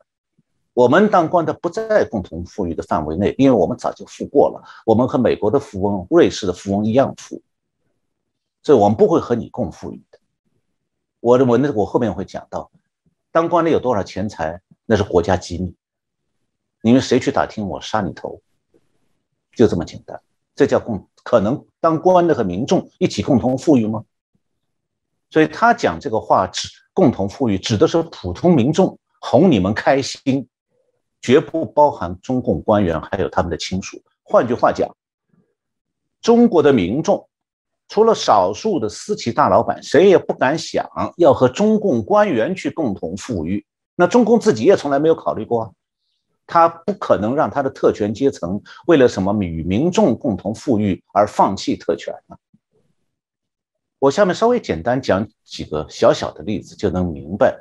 [0.77, 4.63] 我们当官的不在共同富裕的范围内，因为我们早就富过了。
[4.85, 7.41] 我们和美国的富翁、瑞士的富翁一样富，
[8.61, 10.19] 所以我们不会和你共富裕的。
[11.19, 12.69] 我的我那我后面会讲到，
[13.31, 15.73] 当官的有多少钱财，那是国家机密，
[16.83, 18.39] 你们谁去打听，我杀你头，
[19.53, 20.21] 就这么简单。
[20.53, 24.03] 这叫共可能当官的和民众一起共同富裕吗？
[25.31, 30.47] 所以他讲这个话指共同富裕，指的是普通民众哄你们开心。
[31.27, 34.01] 绝不包含中共官员还有他们的亲属。
[34.23, 34.89] 换句话讲，
[36.21, 37.27] 中国的民众
[37.89, 43.65] 除了少数的私企大老板，谁也不敢想要和中共官员去共同富裕。
[43.93, 45.75] 那中共自己也从来没有考虑过，
[46.45, 52.37] 他不可能让他的特权阶层为了什么与民众共同富裕而放弃特权呢？
[53.99, 57.59] 我下面稍微简单讲几个小小的例子，就能明白。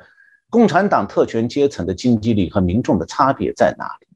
[0.49, 4.07] 共产党特权阶层的经济力和民众的差别在哪里？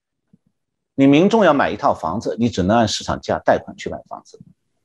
[0.94, 4.38] 你民众要买一套房子，你只能按市场价贷款去买房子。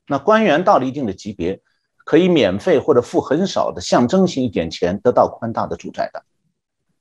[0.08, 1.62] 那官员到了一定的级别，
[2.06, 6.24] 可以免费或者付很少的象征性一点钱得到宽大的住宅的。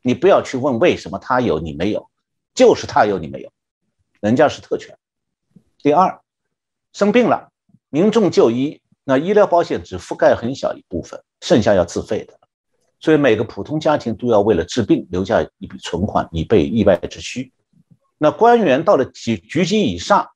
[0.02, 2.10] 你不要去问为什么他有你没有，
[2.54, 3.50] 就是他有你没有，
[4.20, 4.96] 人家是特权。
[5.78, 6.20] 第二，
[6.92, 7.50] 生病了，
[7.88, 12.38] 民众就医，那医疗保险只覆盖很小一部分，剩下要自费的。
[13.04, 17.52] 所以每个普通家庭都要为了治病留下一笔存款，以备意外之需。
[18.16, 20.26] 那官员到了局局级以上，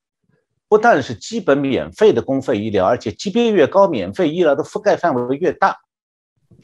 [0.69, 5.79] 不但是基本免费的公费医疗，而且级别越高，免费医疗的覆盖范围越大。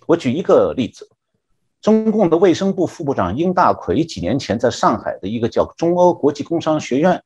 [0.06, 1.08] 我举一个例子，
[1.80, 7.24] 中共的卫生部副部长殷大奎几年前在上海的一个叫中欧国际工商学院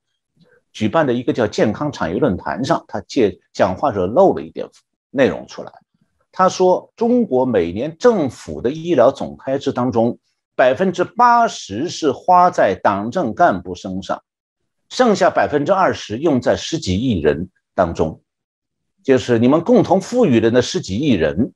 [0.72, 4.68] 举办的一个叫健康产业论坛上，他借讲话时漏了一点
[5.10, 5.72] 内容出来。
[6.38, 10.16] 他说，中国每年政府的医疗总开支当中，
[10.54, 14.22] 百分之八十是花在党政干部身上，
[14.88, 18.22] 剩下百分之二十用在十几亿人当中，
[19.02, 21.52] 就是你们共同富裕的那十几亿人，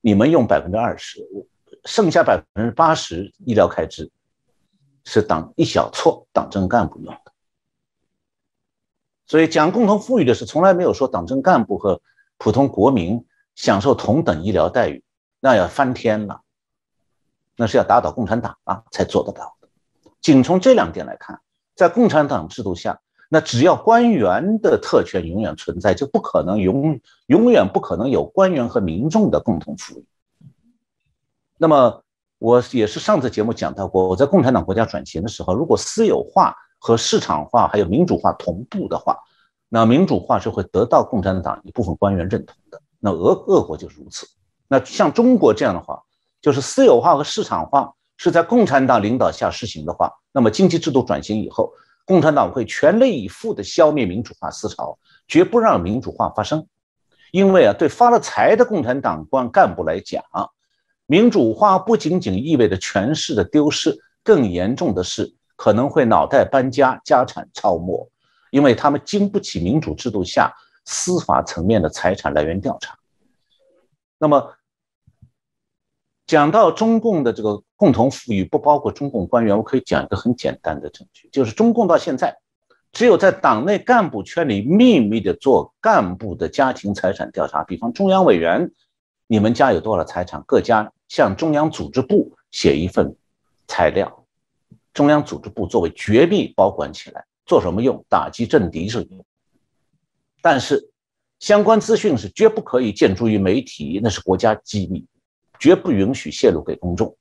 [0.00, 1.24] 你们用百分之二十，
[1.84, 4.10] 剩下百分之八十医疗开支
[5.04, 7.32] 是党一小撮党政干部用的。
[9.28, 12.02] 所以讲共同富裕的是从来没有说党政干部和
[12.36, 13.24] 普通国民。
[13.60, 15.04] 享受同等医疗待遇，
[15.38, 16.40] 那要翻天了，
[17.56, 19.68] 那是要打倒共产党啊才做得到的。
[20.22, 21.38] 仅从这两点来看，
[21.76, 30.06] 在共产党制度下，那只要官员的特权永远存在，就不可能永永远不可能有官员和民众的共同富裕。
[31.58, 32.02] 那么，
[32.38, 39.18] 我也是上次节目讲到过，我在共产党国家转型的时候，如果私有化和市场化还有民主化同步的话，
[39.68, 42.80] 那民主化是会得到共产党一部分官员认同的。
[43.00, 44.26] 那俄俄国就是如此。
[44.68, 46.00] 那像中国这样的话，
[46.40, 51.72] 就是私有化和市场化是在共产党领导下实行的话，那么经济制度转型以后，
[52.04, 56.66] 共产党会全力以赴地消灭民主化思潮，绝不让民主化发生。
[57.32, 60.22] 因为啊，对发了财的共产党官干部来讲，
[61.06, 68.08] 民主化不仅仅意味着权势的丢失，更严重的是可能会脑袋搬家、家产超没，
[68.50, 70.52] 因为他们经不起民主制度下。
[70.84, 72.98] 司法层面的财产来源调查。
[74.18, 74.54] 那么，
[76.26, 82.36] 讲到中共的这个共同富裕，不包括中共官员，我可以讲一个很简单的证据，就是中共到现在，
[82.92, 88.70] 只有在党内干部圈里秘密的做干部的家庭财产调查，比方中央委员，
[89.26, 93.16] 你们家有多少财产，各家向中央组织部写一份
[93.66, 94.26] 材料，
[94.92, 98.04] 中央组织部作为绝密保管起来，做什么用？
[98.08, 99.24] 打击政敌是用。
[100.42, 100.90] 但是，
[101.38, 105.06] 相关资讯是绝不可以见诸于媒体，那是国家机密，
[105.58, 107.16] 绝不允许泄露给公众。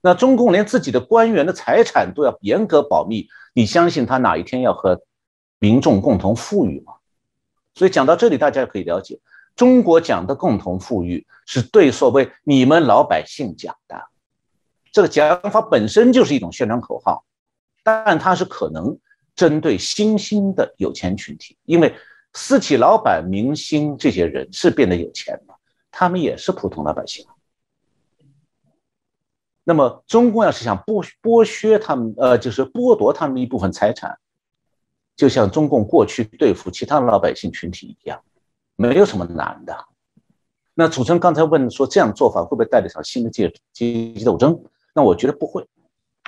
[0.00, 5.02] 那中共连自己的官员的财产都要严格保密，你相信他哪一天要和
[5.58, 6.94] 民众共同富裕吗？
[7.74, 9.18] 所以讲到这里，大家可以了解，
[9.56, 14.00] 中国讲的共同富裕是对所谓你们老百姓讲的，
[14.92, 17.24] 这个讲法本身就是一种宣传口号，
[17.82, 18.96] 但它是可能
[19.34, 21.92] 针对新兴的有钱群体，因为。
[22.38, 25.56] 私企老板、明星这些人是变得有钱了，
[25.90, 27.26] 他们也是普通老百姓。
[29.64, 34.18] 那么，中共要是想剥剥削他们，呃，就是剥夺他们一部分财产，
[35.16, 38.20] 就像中共过去对付其他老百姓群体一样，
[38.76, 39.74] 没有什么难的。
[40.74, 44.62] 那主持人刚才问说，这样做法会不会带来一场新的阶阶级斗争？
[44.94, 45.66] 那我觉得不会。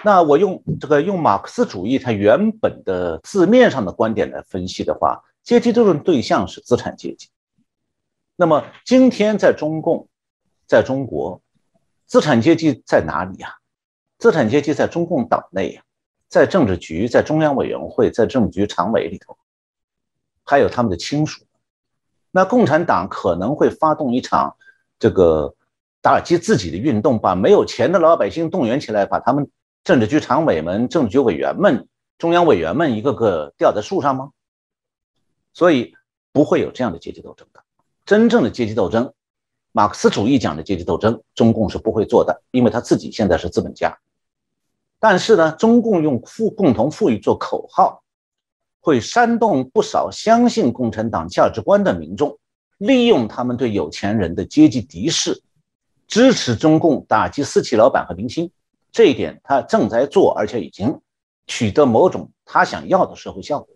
[0.03, 5.23] 那我用这个用马克思主义它原本的字面上的观点来分析的话。
[5.49, 7.31] 阶级斗争对象是资产阶级。
[8.37, 10.07] 那么今天在中共，
[10.67, 11.41] 在中国，
[12.05, 13.55] 资产阶级在哪里呀？
[14.19, 15.83] 资产阶级在中共党内呀，
[16.29, 19.39] 在政治局、在中央委员会、在政治局常委里头，
[20.45, 21.43] 还有他们的亲属。
[22.31, 24.55] 那共产党可能会发动一场
[24.99, 25.55] 这个
[26.03, 29.51] 打击自己的运动，把没有钱的老百姓动员起来，把他们
[29.83, 31.89] 政治局常委们、政治局委员们、
[32.19, 34.33] 中央委员们一个个吊在树上吗？
[35.59, 35.93] 所以
[36.33, 37.61] 不会有这样的阶级斗争的。
[38.07, 39.13] 真正的阶级斗争，
[39.73, 43.99] 马克思主义讲的阶级斗争，中共是不会做的，因为他自己现在是资本家。
[45.01, 48.05] 但是呢，中共用富共同富裕做口号，
[48.79, 52.39] 会煽动不少相信共产党价值观的民众，
[52.77, 55.43] 利用他们对有钱人的阶级敌视，
[56.07, 58.49] 支持中共打击私企老板和明星。
[58.93, 61.01] 这一点他正在做，而且已经
[61.49, 63.75] 取得某种他想要的社会效果。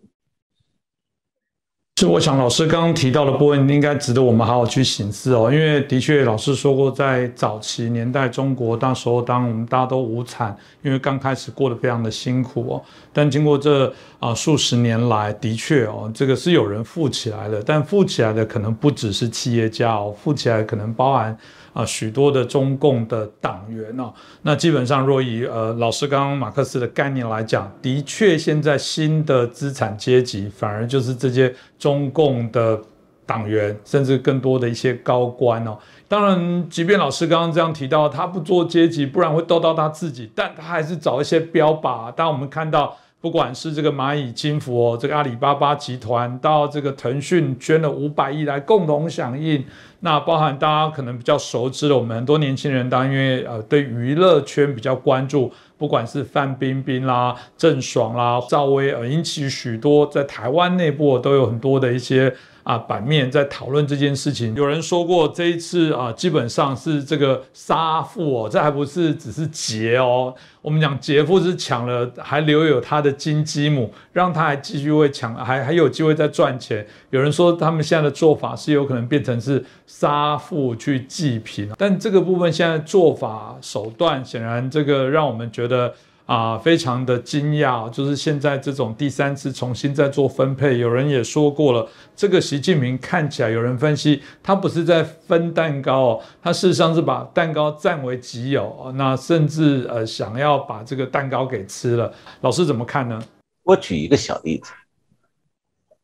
[2.03, 5.49] 就我想，老师刚刚提到的部分，应该值得我们好好去醒思哦。
[5.49, 12.83] 因为的确，老师说过，在早期年代，中国那时候，当我们大家都无产，因为刚开始过得非常的辛苦哦。
[13.13, 13.89] 但经过这
[14.19, 21.37] 啊数十年来，的确哦，这个是有人富起来的，但富起来的可能不只是企业家哦，富起来可能包含。
[21.73, 24.13] 啊，许多的中共的党员哦，
[24.43, 32.79] 那基本上若以呃老师刚刚马克思的概念来讲，的确现在新的资产阶级反而就是这些中共的
[33.25, 35.77] 党员，甚至更多的一些高官哦。
[36.07, 42.11] 当然，即便老师刚刚这样提到，他不做阶级，不然会斗到他自己，但他还是找一些标靶。
[42.13, 42.95] 当我们看到。
[43.23, 49.63] 不管是这个蚂蚁金服哦，这个阿里巴巴集团到这个腾讯捐了五百亿来共同响应，
[50.05, 62.35] 那包含大家可能比较熟知的，我们很多年轻人，当然因为呃对娱乐圈比较关注，不管是范冰冰啦、郑爽啦、赵薇，呃引起许多在台湾内部都有很多的一些。
[62.63, 64.55] 啊，版面在讨论这件事情。
[64.55, 70.33] 有人说过，这一次啊，基本上是这个杀父哦，这还不是只是劫哦。
[70.61, 76.87] 我们讲劫富是抢了，还留有他的金鸡母，让他还继续会抢，还还有机会再赚钱。
[77.09, 79.61] 有人说他们现在的做法是有可能变成是
[79.99, 85.93] 杀父去济贫，但这个部分现在做法手段显然这个让我们觉得。
[86.25, 91.85] 啊，非常的惊讶，就是现在这种第三次重新再做分配，有人也说过了，
[92.15, 102.11] 这个习近平看起来有人分析，他不是在分蛋糕哦，他事实上是把蛋糕占为己有，那甚至呃想要把这个蛋糕给吃了。
[102.39, 103.21] 老师怎么看呢？
[103.63, 104.71] 我举一个小例子，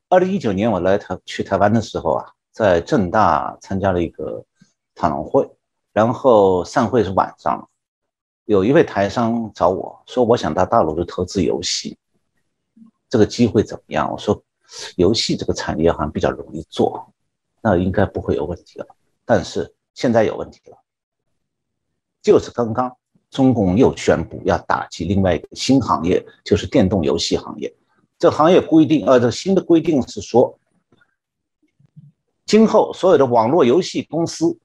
[0.10, 2.26] 二零一九年我来台去台湾的时候啊，
[2.60, 4.44] 在正大参加了一个
[4.94, 5.50] 讨论会，
[5.94, 7.70] 然后散会是晚上。
[8.44, 11.98] 有一位台商找我说：“我想到大陆去投资游戏，
[13.08, 14.44] 这个机会怎么样？”我说
[14.98, 17.10] ：“游戏这个产业好像比较容易做，
[17.62, 18.86] 那应该不会有问题了。
[19.24, 20.78] 但是现在有问题了，
[22.22, 22.94] 就是刚刚
[23.30, 27.74] 中共又宣布要打击另外一个新行业，就是电动游戏行业。
[28.18, 30.59] 这行业规定，呃，这新的规定是说，
[32.50, 34.58] 今后所有的网络游戏公司，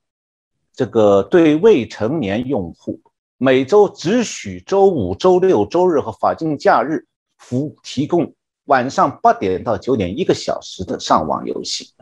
[0.72, 2.99] 这个对未成年用户。”
[3.37, 7.07] 每周只许周五、周六、周日和法定假日
[7.37, 8.32] 服提供
[8.64, 11.93] 晚上八点到九点一个小时的上网游戏，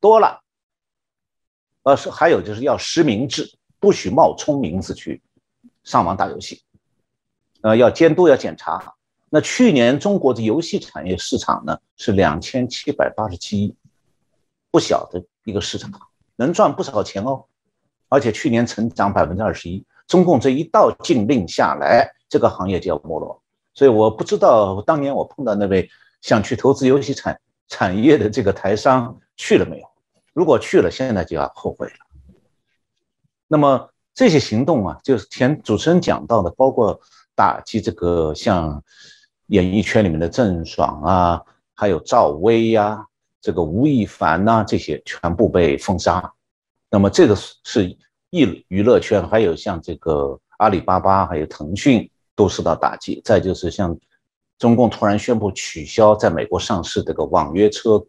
[0.00, 0.40] 多了。
[1.84, 3.48] 呃，是还有就是要实名制，
[3.78, 5.22] 不许冒充名字去
[5.84, 6.60] 上网打游戏。
[7.60, 8.92] 呃，要监督，要检查。
[9.30, 13.76] 那去年中国的游戏产业市场呢是两千七百八十七亿，
[14.72, 15.88] 不小的一个市场，
[16.34, 17.44] 能赚不少钱哦。
[18.08, 23.40] 而且去年成长百分之二十一，中共这一道禁令下来，这个行业就要没落。
[23.72, 25.88] 所以我不知道当年我碰到那位
[26.20, 29.86] 想去投资游戏产产业的这个台商去了没有？
[30.34, 31.94] 如果去了，现在就要后悔了。
[33.48, 37.00] 那么这些行动啊，就是前主持人讲到的，包括
[37.34, 38.82] 打击这个像
[39.46, 41.42] 演艺圈里面的郑爽啊，
[41.74, 43.06] 还有赵薇呀，
[43.42, 46.32] 这个吴亦凡呐，这些全部被封杀。
[46.88, 47.94] 那么这个是
[48.30, 53.20] 娱娱乐圈，还有像这个阿里巴巴，还有腾讯都受到打击。
[53.24, 53.98] 再就是像
[54.58, 58.02] 中共突然宣布取消在美国上市这个网约车，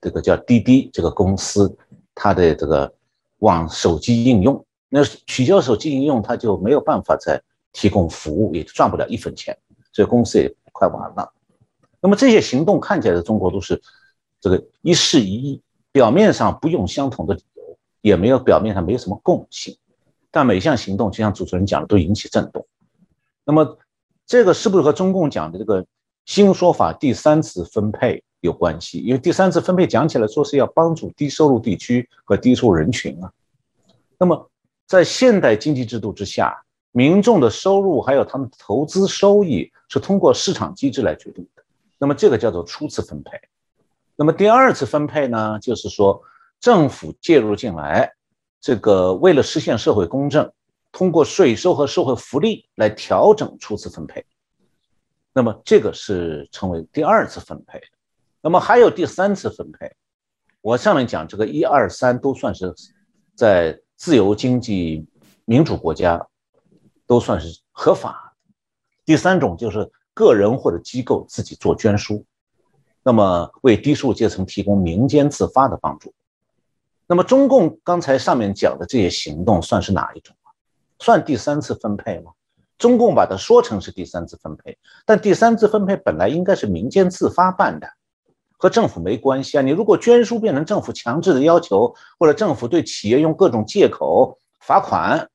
[0.00, 1.76] 这个叫滴滴这个公司，
[2.14, 2.94] 它的这个
[3.38, 9.58] 网手机应用，那取消手机应用，它就没有办法再提供服务，也赚不了一分钱，
[9.92, 11.32] 所以公司也快完了。
[12.00, 13.82] 那么这些行动看起来中国都是
[14.48, 17.46] 这个一事一议，表面上不用相同的理由。
[18.02, 19.76] 也没有表面上没有什么共性，
[20.30, 22.64] 但每项行动就像主持人讲的都引起震动。
[23.44, 23.76] 那么
[24.24, 25.84] 这个是不是和中共讲的这个
[26.24, 29.00] 新说法第三次分配有关系？
[29.00, 33.32] 因为第三次分配讲起来说是要帮助低收入地区和低收入人群啊。
[34.16, 34.48] 那么
[34.86, 36.56] 在现代经济制度之下，
[36.92, 41.64] 民众的收入还有他们投资收益是通过市场机制来决定的。
[41.98, 43.32] 那么这个叫做初次分配。
[44.16, 46.20] 那么第二次分配呢，就是说。
[46.58, 48.10] 政府介入进来，
[48.62, 50.50] 这个为了实现社会公正，
[50.90, 54.24] 通过税收和社会福利来调整初次分配，
[55.34, 57.78] 那么这个是称为第二次分配。
[58.40, 59.94] 那么还有第三次分配，
[60.62, 62.74] 我上面讲这个一二三都算是
[63.34, 65.06] 在自由经济
[65.44, 66.26] 民主国家
[67.06, 68.34] 都算是合法。
[69.04, 72.24] 第三种就是个人或者机构自己做捐书，
[73.06, 76.12] 那么为低收入阶层提供民间自发的帮助。
[77.06, 80.50] 那么中共刚才上面讲的这些行动算是哪一种啊？
[80.98, 82.32] 算第三次分配吗？
[82.76, 87.88] 中共把它说成是第三次分配，但第三次分配本来应该是民间自发办的，
[88.58, 89.62] 和政府没关系啊。
[89.62, 95.28] 你如果捐书变成政府强制的要求，或者政府对企业用各种借口罚款，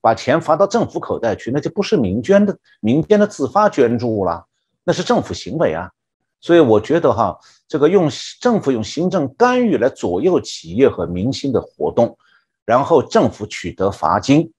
[0.00, 4.46] 把钱罚到政府口袋去，那就不是民捐的民间的自发捐助了，
[4.82, 5.92] 那是政府行为啊。
[6.40, 7.38] 所以我觉得哈，
[7.68, 8.08] 这个用
[8.40, 12.16] 政府用行政干预来左右企业和民心的活动，
[12.64, 14.50] 然后政府取得罚金，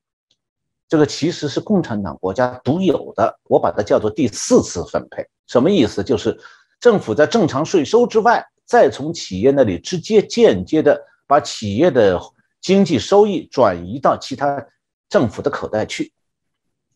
[0.87, 5.27] 这个其实是共产党国家独有的，我把它叫做第四次分配。
[5.47, 6.03] 什么意思？
[6.03, 6.39] 就是
[6.79, 12.21] 政府在正常税收之外，再从企业那里直接间接的把企业的
[12.61, 14.67] 经济收益转移到其他
[15.09, 16.13] 政府的口袋去，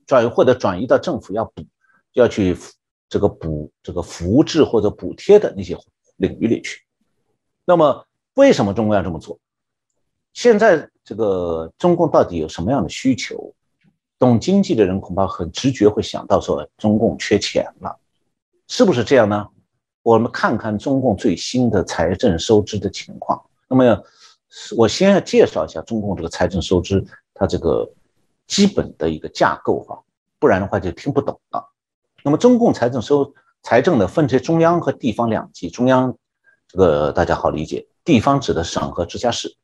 [0.06, 1.66] 转或者转移到政府要补
[2.14, 2.56] 要去。
[3.16, 5.78] 这个补这个扶持或者补贴的那些
[6.18, 6.82] 领域里去，
[7.64, 9.40] 那么为什么中共要这么做？
[10.34, 13.56] 现在这个中共到底有什么样的需求？
[14.20, 17.98] 懂经济的人恐怕很直觉会想到说，中共缺钱了，
[18.68, 19.48] 是不是这样呢？
[20.04, 23.42] 我们看看中共最新的财政收支的情况。
[23.70, 24.04] 那么，
[24.76, 27.02] 我先要介绍一下中共这个财政收支
[27.34, 27.90] 它这个
[28.46, 30.04] 基本的一个架构哈，
[30.38, 31.66] 不然的话就听不懂了。
[32.26, 35.70] 那么中共财政收财政呢，分成中央和地方两级。
[35.70, 36.18] 中央
[36.68, 39.56] 这个大家好理解，地方指的省和直辖市。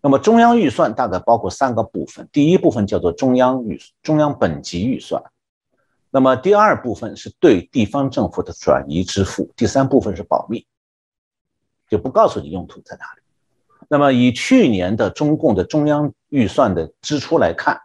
[0.00, 5.22] 那么中央预算大概包括三个部分，第一部分叫做中央预中央本级预算，
[6.10, 10.66] 那么第二部分是对地方政府的转移支付，第三部分是保密，
[11.90, 13.20] 就不告诉你用途在哪里。
[13.90, 17.78] 那么以去年的中共的中央预算的支出来看。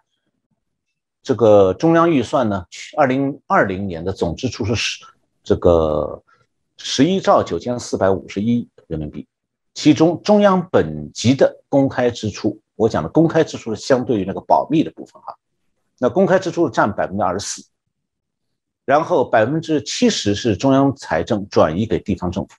[1.23, 2.65] 这个中央预算呢，
[2.97, 5.05] 二零二零年的总支出是十
[5.43, 6.23] 这个
[6.77, 9.27] 十一兆九千四百五十一人民币，
[9.75, 15.35] 其中中央本级的公开支出，我讲的公开支出是相对于那个保密的部分哈，
[15.99, 17.63] 那公开支出占百分之二十四，
[18.83, 22.55] 然后百分之七十是中央财政转移给地方政府，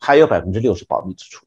[0.00, 1.46] 还有百分之六是保密支出。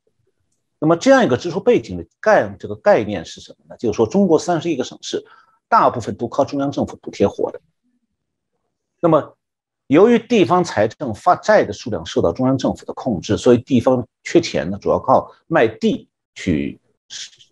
[0.80, 3.76] 那么这样一个支出背景的概这个概念是什么呢？
[3.78, 5.26] 就是说中国三十一个省市。
[5.72, 7.62] 大部分都靠中央政府补贴活的。
[9.00, 9.38] 那么，
[9.88, 16.78] 由于地方财政发债的数量受到中央政府的控制，所以地方缺钱呢，主要靠卖地去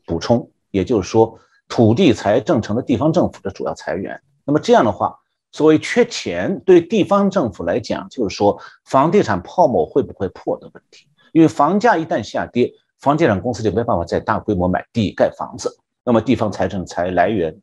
[0.06, 0.52] 补充。
[0.72, 1.40] 也就是说，
[1.70, 4.22] 土地财政成了地方政府的主要财源。
[4.44, 5.18] 那么这样的话，
[5.54, 11.08] 所谓缺钱，对地方政府来讲，就是说房地产泡沫会不会破的问题。
[11.32, 17.58] 因为房价一旦下跌，房地产公司就没办法再大规模买地盖房子，那么地方财政才来源。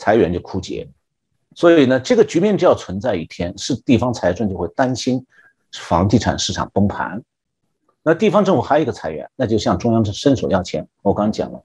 [0.00, 0.88] 财源就枯竭，
[1.54, 5.26] 所以呢，这个局面就要存在一天，是地方财政就会担心
[5.74, 7.22] 房地产市场崩盘。
[8.02, 10.88] 那地方政府还有一个财源，那就向中央伸手要钱。
[11.02, 11.62] 我刚讲了，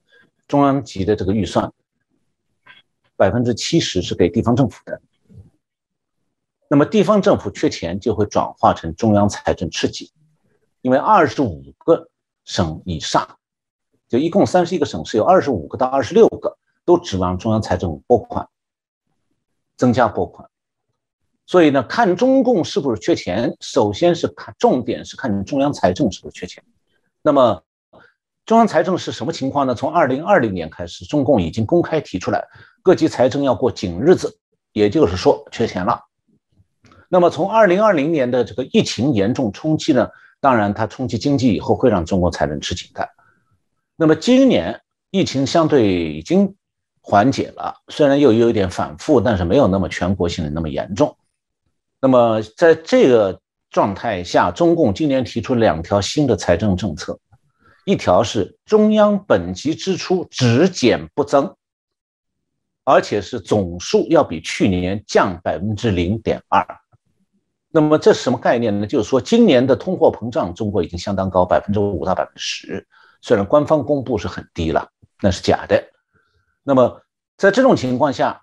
[0.50, 1.72] 中央级的这个预算，
[3.16, 5.02] 百分之七十是给地方政府的。
[6.68, 10.10] 那么地方政府缺钱，就会转化成中央财政吃紧，
[10.82, 12.10] 因为二十五个
[12.44, 13.38] 省以上，
[14.10, 16.55] 就一共三十一个省市，有二十五个到二十六个。
[16.86, 18.48] 都指望中央财政拨款，
[19.76, 20.48] 增加拨款，
[21.48, 26.64] 所以呢，看中共是不是缺钱，首先是看重点是看中央财政是不是缺钱。
[27.24, 27.64] 那么，
[28.46, 29.74] 中央财政是什么情况呢？
[29.74, 32.48] 从二零二零年开始，中共已经公开提出来，
[32.84, 34.38] 各级财政要过紧日子，
[34.72, 36.00] 也就是说缺钱了。
[37.10, 40.08] 那么，从二零二零年的这个疫情严重冲击呢，
[40.40, 43.10] 当然它冲击经济以后会让中国财政吃紧的。
[43.96, 46.56] 那么今年疫情相对已经。
[47.08, 51.16] 缓解了，虽然又有一点反复，但是没有那么全国性的那么严重。
[52.02, 53.40] 那么在这个
[53.70, 57.20] 状态下，中共今年提出两条新的财政政策，
[57.86, 61.56] 一条是中央本级支出只减不增，
[62.84, 66.66] 而且是总数要比去年降百分之零点二。
[67.70, 68.88] 那么这是什么概念呢？
[68.88, 72.88] 就是说今年的通货膨胀，中国已经相当高，百分之五到百分之十，
[73.22, 74.90] 虽然官方公布是很低了，
[75.22, 75.84] 那是假的。
[76.68, 77.00] 那么，
[77.38, 78.42] 在这种情况下，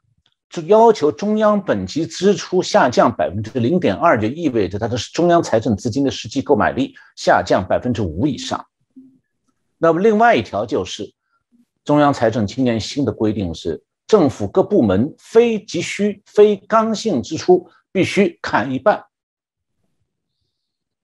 [0.48, 8.64] 就要求中央本级支出下降百分之零点二，就意味着它的中央财政资金的实际购买力下降百分之五以上。
[9.76, 11.12] 那么，另外一条就是，
[11.84, 19.04] 中央财政今年新的规定是，政府各部门非急需、非刚性支出必须砍一半。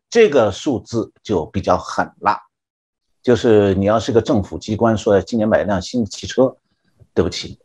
[0.09, 2.39] 这个数字就比较狠了，
[3.25, 6.57] 就是你要是个政府机关，说今年买一辆新的汽车。
[7.19, 7.59] 对不起，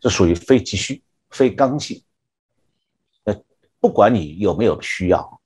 [0.00, 2.02] 这属于非急需、非刚性。
[3.24, 3.38] 呃，
[3.80, 5.42] 不管你有没有需要，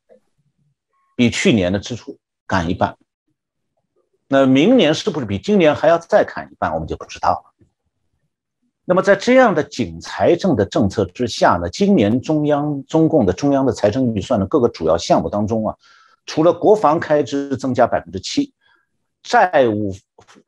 [1.16, 2.16] 比去年的支出
[2.47, 2.97] 砍一半，
[4.28, 7.66] 那明年是不是比今年还要再砍一半，我们就不知道了。
[8.84, 15.76] 那么在这样的紧财政的政策之下呢，今年中央中共的中央的财政预算的各个主要项目当中啊，
[16.26, 18.55] 除了国防开支增加百分之七，
[19.24, 19.93] 债务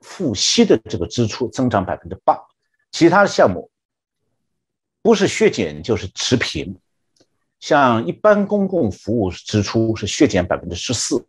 [0.01, 2.38] 付息的这个支出增长百分之八，
[2.95, 3.72] 其他的项目
[5.03, 6.78] 不是削减就是持平。
[7.59, 11.26] 像一般公共服务支出是削减百分之十四，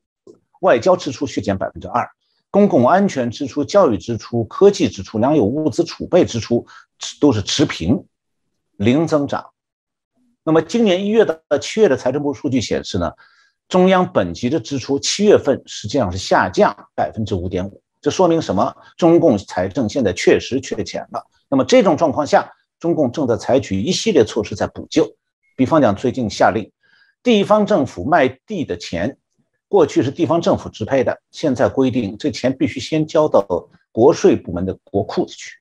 [0.62, 2.08] 外交支出削减百分之二，
[2.52, 6.68] 公共安全支出、教育支出、科技支出、粮油物资储备支出
[7.20, 8.06] 都是持平，
[8.78, 9.50] 零增长。
[10.44, 13.12] 那么今年一月到七月的财政部数据显示呢，
[13.68, 18.76] 中央本级的支出七月份实际上是下降百分之五点五，这说明什么？
[18.98, 21.26] 中共财政现在确实缺钱了。
[21.50, 25.12] 那么这种状况下，中共正在采取一系列措施在补救。
[25.58, 26.72] 比方讲，最近下令，
[27.24, 29.18] 地方政府卖地的钱，
[29.68, 33.44] 过去是地方政府支配的，现在规定这钱必须先交到
[33.92, 35.58] 国税部门的国库里去。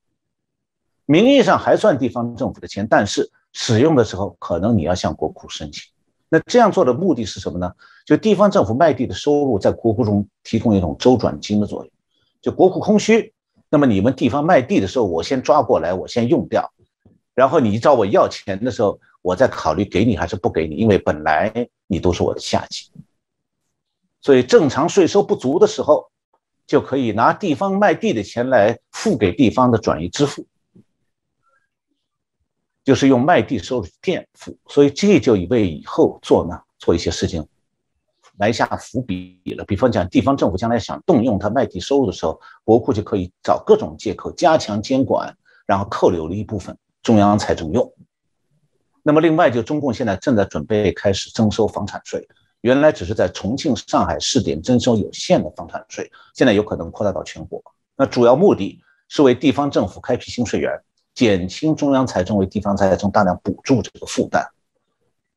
[1.07, 5.83] 名义上还算地方政府的钱，但是使用的时候可能你要向国库申请。
[6.29, 7.73] 那这样做的目的是什么呢？
[8.05, 11.91] 就地方政府卖地的收入在国库中提供一种周转金的作用。
[12.45, 13.33] 就国库空虚，
[13.71, 16.71] 那么你们地方卖地的时候，我先抓过来，我先用掉，
[17.35, 19.01] 然后你找我要钱的时候。
[19.23, 22.91] 我再考虑给你还是不给你，因为本来你都是我的下级，
[24.21, 26.11] 所以正常税收不足的时候，
[26.67, 30.47] 就可以拿地方卖地的钱来付给地方的转移支付，
[32.85, 37.49] 就是用卖地收入垫付，所以这就为以后做呢做一些事情
[38.39, 39.65] 埋下伏笔了。
[39.65, 45.35] 比方讲，地方政府将来想动用它卖地收入的时候，国库就可以找各种借口加强监管，
[45.67, 47.93] 然后扣留了一部分中央财政用。
[49.03, 52.27] 那么，另外就中共现在正在准备开始征收房产税，
[52.63, 57.63] 原来只是在重庆、上海试点征收有限的房产税，现在有可能扩大到全国。
[57.97, 60.73] 那主要目的是为地方政府开辟新税源，
[61.15, 64.43] 减轻中央财政为地方财政大量补助这个负担。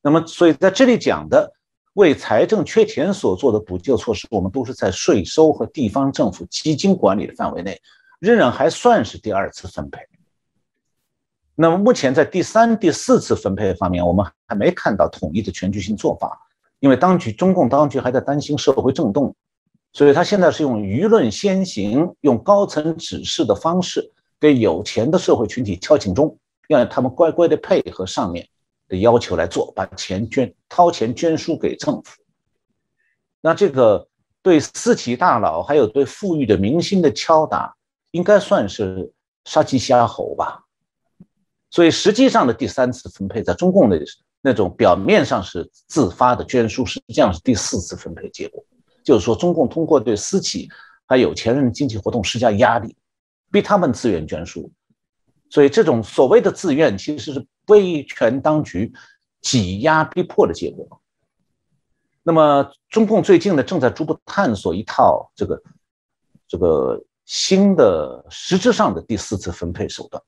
[0.01, 1.51] 那么，所以在这里讲的
[1.97, 7.81] 为财政缺钱所做的补救措施，我们都是在税收和地方政府基金管理的范围内，
[8.19, 9.99] 仍然还算是第二次分配。
[11.55, 16.39] 那么目前在第三、第四次分配方面，我们还没看到统一的全局性做法，
[16.81, 19.35] 因为当局中共当局还在担心社会震动，
[19.91, 26.37] 所以他现在是用舆论先行、用高层指示的方式，给有钱的社会群体敲警钟，
[26.67, 28.47] 让他们乖乖的配合上面
[28.87, 32.21] 的要求来做，把钱捐、掏钱捐输给政府。
[33.41, 34.07] 那这个
[34.41, 37.75] 对私企大佬还有对富裕的明星的敲打，
[38.11, 39.11] 应该算是
[39.45, 40.63] 杀鸡杀猴吧。
[41.69, 44.01] 所以，实际上的第三次分配，在中共的
[44.41, 48.63] 那种表面上是自发的捐输，实际上是第四次分配结果。
[49.03, 50.69] 就是说，中共通过对私企
[51.05, 52.95] 还有钱人经济活动施加压力，
[53.51, 54.71] 逼他们自愿捐输。
[55.49, 58.91] 所以，这种所谓的自愿，其实是威权当局
[59.41, 61.01] 挤压逼迫的结果。
[62.23, 65.61] 那么，中共最近呢，正在逐步探索一套这个
[66.47, 70.21] 这个新的实质上的第四次分配手段。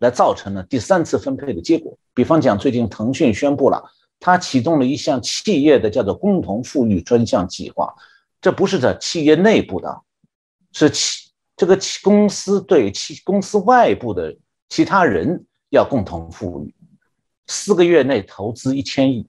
[0.00, 1.96] 来造成了第三次分配的结果。
[2.12, 3.82] 比方讲，最近腾讯宣布了，
[4.20, 7.94] 它启动了一项企业的叫做“共同富裕专项计划”，
[8.38, 10.02] 这不是在企业内部的，
[10.72, 14.36] 是企这个企公司对企公司外部的
[14.68, 16.74] 其他人要共同富裕，
[17.46, 19.26] 四个月内投资一千亿。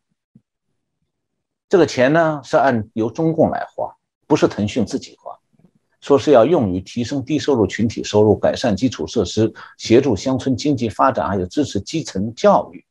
[1.69, 3.93] 这个钱呢是按由中共来花，
[4.25, 5.37] 不是腾讯自己花。
[5.99, 12.85] 说是要用于提升低收入群体收入、改善基础设施、协助乡村经济发展，还有支持基层教育。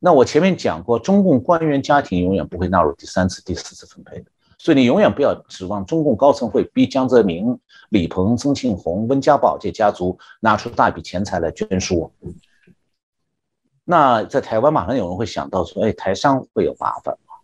[0.00, 7.56] 那我前面讲过，中共官员家庭永远不会纳入第三次、第四次分配的，所以你永远不要指望中共高层会逼江泽民、
[7.90, 12.10] 李鹏、曾庆红、温家宝这家族拿出大笔钱财来捐输。
[13.90, 17.36] 那在台湾，马上有人会想到说：“哎，台商会有麻烦吗？”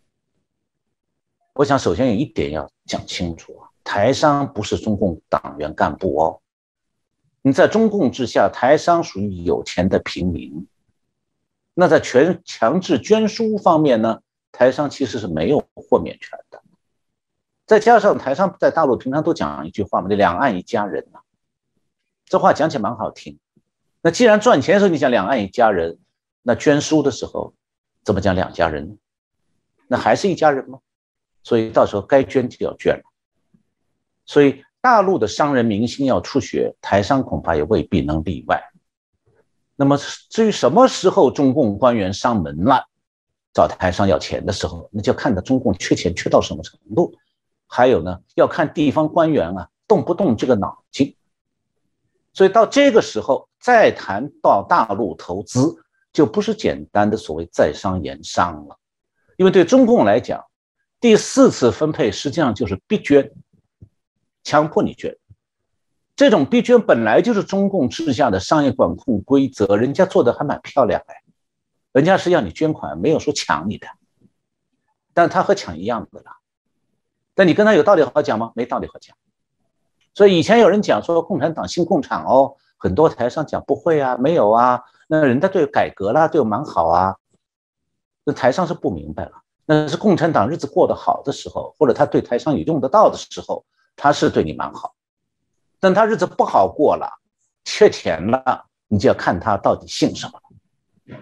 [1.55, 3.71] 我想首先有一点要讲清楚啊。
[3.83, 6.43] 台商不是中共党员干部哦，
[7.41, 10.69] 你在中共之下，台商属于有钱的平民。
[11.73, 14.21] 那在全强制捐书方面呢，
[14.53, 16.63] 台商其实是没有豁免权的。
[17.65, 21.21] 再加上台商在大陆平常都讲一句话嘛，这两岸一家人呐，
[22.27, 23.39] 这话讲起来蛮好听。
[24.03, 25.99] 那既然赚钱的时候你讲两岸一家人，
[26.47, 27.55] 那捐书的时候
[28.05, 28.95] 怎么讲两家人呢？
[29.89, 30.79] 那还是一家人吗？
[31.43, 33.03] 所以到时候该捐就要捐了。
[34.27, 38.63] 所以，大陆的商人明星要出血，台商恐怕也未必能例外。
[39.77, 39.99] 那么，
[40.31, 42.89] 至于什么时候中共官员上门了，
[43.53, 47.15] 找台商要钱的时候，那就看到中共缺钱缺到什么程度。
[47.67, 51.17] 还有呢，要看地方官员啊动不动这个脑筋。
[52.33, 55.84] 所以到这个时候再谈到大陆投资，
[56.15, 58.79] 就不是简单的所谓在商言商了，
[59.37, 60.43] 因为对中共来讲。
[61.01, 63.31] 第四次分配实际上就是逼捐，
[64.43, 65.15] 强迫你捐。
[66.17, 71.23] 这种逼捐本来就是中共治下的商业管控规则，人家做的还蛮漂亮哎，
[71.93, 73.87] 人家是要你捐款，没有说抢你的，
[75.13, 76.39] 但他和抢一样的啦。
[77.35, 78.53] 但你跟他有道理好讲吗？
[78.55, 79.15] 没道理好讲。
[80.15, 84.81] 所以以前有人讲说共产党新共产哦，很多台上讲不会啊，没有啊，
[85.21, 87.17] 那人家对改革啦，对我蛮好啊。
[88.25, 89.33] 那台上是不明白了，
[89.67, 93.65] 那是共产党日子过得好的时候，或者他对台上也用得到的时候，
[93.97, 94.95] 他是对你蛮好。
[95.79, 97.09] 但他日子不好过了，
[97.65, 101.19] 缺钱了，你就要看他到底姓什么了。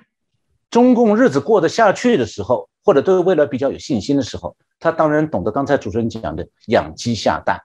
[0.71, 7.61] 中共日子过得下去的时候，或者对未来比较有信心的时候，他当然懂得刚才主持人讲的养鸡下蛋。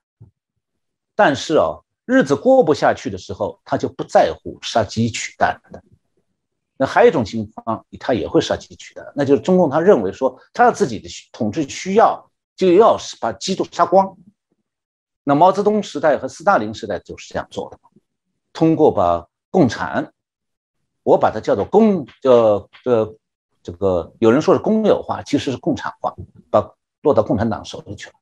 [1.15, 5.83] 但是哦，日子过不下去的时候，他就不在乎杀鸡取蛋的。
[6.79, 14.15] 那还有一种情况，他也会杀鸡取蛋，那就是中共他认为说，他自己的统治需要，就要把鸡都杀光。
[15.23, 17.79] 那毛泽东时代和斯大林时代就是这样做的，
[18.53, 20.13] 通过把共产，
[21.01, 23.15] 我把它叫做公，叫这
[23.63, 26.15] 这个有人说是公有化，其实是共产化，
[26.51, 26.61] 把
[27.01, 28.13] 落到共产党手里去了，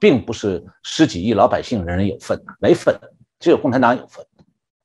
[0.00, 2.98] 并不是十几亿老百姓人人有份，没份，
[3.38, 4.26] 只有共产党有份，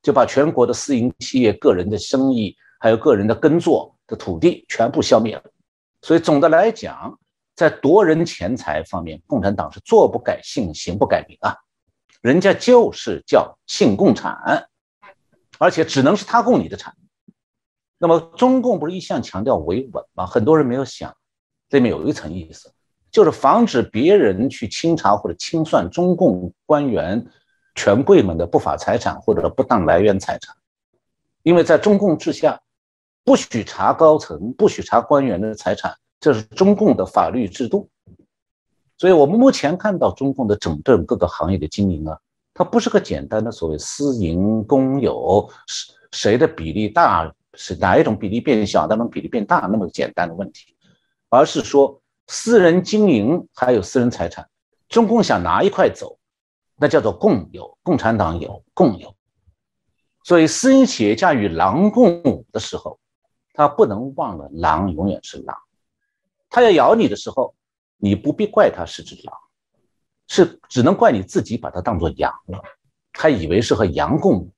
[0.03, 2.55] 就把全国的私营企业、个人的生意。
[2.83, 5.43] 还有个人的耕作的土地全部消灭了，
[6.01, 7.15] 所以总的来讲，
[7.55, 11.55] 在夺人钱财方面，共产党是坐不改姓，行不改名啊，
[12.21, 14.67] 人家就是叫姓共产，
[15.59, 16.91] 而且只能是他供你的产。
[17.99, 20.25] 那么中共不是一向强调维稳吗？
[20.25, 21.15] 很多人没有想，
[21.69, 22.73] 这里面有一层意思，
[23.11, 27.23] 就是防止别人去清查或者清算中共官员、
[27.75, 30.55] 权贵们的不法财产或者不当来源财产，
[31.43, 32.59] 因为在中共治下。
[33.23, 37.87] 不许查高层，不许查官员的财产，这是中共的法律制度。
[38.97, 42.17] 所以，我们目前看到中共的整顿各个行业的经营啊，
[42.53, 50.75] 它不是个简单的所谓私营公有，谁谁的比例大，是哪一种比例变小，哪种比例变大那么简单的问题，
[51.29, 54.47] 而是说私人经营还有私人财产，
[54.89, 56.17] 中共想拿一块走，
[56.75, 59.15] 那叫做共有，共产党有共有。
[60.23, 62.99] 所以，私营企业家与狼共舞的时候。
[63.53, 65.55] 他不能忘了，狼永远是狼。
[66.49, 67.53] 他要咬你的时候，
[67.97, 69.35] 你不必怪他是只狼，
[70.27, 72.61] 是只能怪你自己把它当做羊了，
[73.13, 74.49] 他以为是和羊共舞。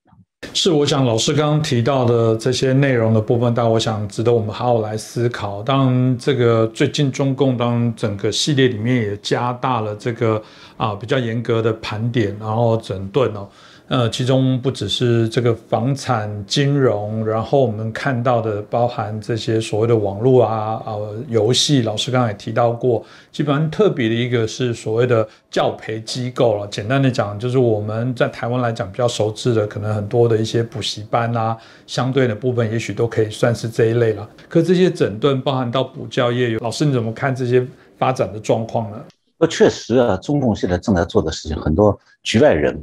[0.54, 5.64] 是，我想老师刚刚提到的这些内容的部分，但我想值得我们好好来思考。
[5.64, 10.44] 当然，这个最近中共当整个系列里面也加大了这个
[10.76, 13.48] 啊比较严格的盘点，然后整顿哦。
[13.90, 21.82] 呃，其中不只是这个房产、金融，然后我们看到的包含这些所谓的网络啊、呃游戏。
[21.82, 26.66] 老师刚才也提到过，基本上特别的一个是所谓的教培机构了。
[26.68, 31.56] 简单的讲，就是我们在台湾来讲比较熟知的，可能很多的一些补习班啊，
[31.86, 34.28] 相对的部分也许都可以算是这一类了。
[34.48, 37.64] 可这些整顿包含到补教业，老师你怎么看这些
[37.98, 38.98] 发展的状况呢？
[39.38, 42.80] 那确实啊，中共现在正在做的事情，很多局外人。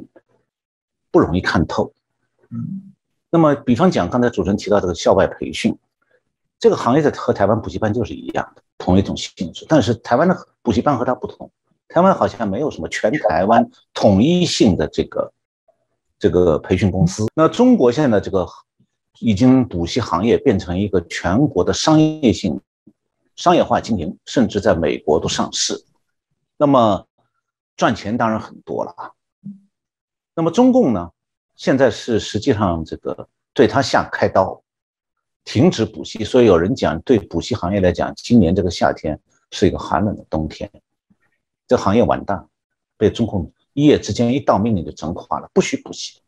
[1.10, 1.92] 不容易看透，
[2.50, 2.92] 嗯，
[3.30, 5.76] 那么比方讲，刚才主持人提到这个校外培训，
[6.58, 9.66] 这个行业的和台湾补习班就是一样的，同一种性质。
[9.68, 11.50] 但是台湾的补习班和它不同，
[11.88, 15.32] 台湾好像没有什么全台湾统一性的这个
[16.18, 17.26] 这个培训公司。
[17.34, 18.46] 那中国现在这个
[19.18, 22.60] 已经补习行业变成一个全国的商业性、
[23.36, 25.84] 商业化经营，甚至在美国都上市，
[26.56, 27.06] 那么
[27.76, 29.10] 赚钱当然很多了啊。
[30.40, 31.10] 那么中共呢，
[31.54, 34.62] 现在是实际上这个对他下开刀，
[35.44, 36.24] 停止补习。
[36.24, 39.20] 所以有人讲，对补习行业来讲，今年这个夏天
[39.50, 40.70] 是一个寒冷的冬天，
[41.68, 42.48] 这行业完蛋，
[42.96, 46.22] 被中共一夜之间一道命令就整垮了，不许补习，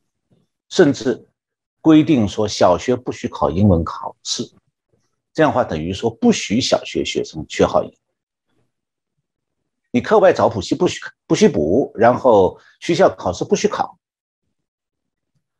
[0.68, 1.26] 甚至
[1.80, 4.46] 规定说小学不许考英文考试，
[5.32, 7.90] 这样的话等于说不许小学学生学好英。
[9.90, 13.98] 你课外找补习不许不许补，然后学校考试不许考。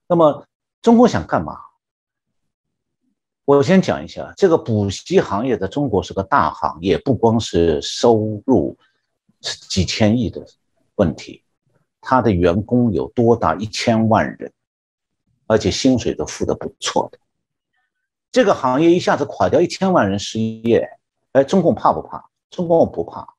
[0.07, 0.47] 那么，
[0.83, 1.59] 中国想干嘛？
[3.45, 8.79] 我先讲一下，这个补习行业在中国是个大行业，不光是收入
[9.41, 10.47] 是几千亿的
[10.95, 11.43] 问题，
[12.01, 14.53] 他的员工有多达一千万人，
[15.47, 17.19] 而且薪水都付的不错的。
[18.31, 20.89] 这个行业一下子垮掉一千万人失业，
[21.33, 22.31] 哎，中共怕不怕？
[22.49, 23.35] 中共不怕，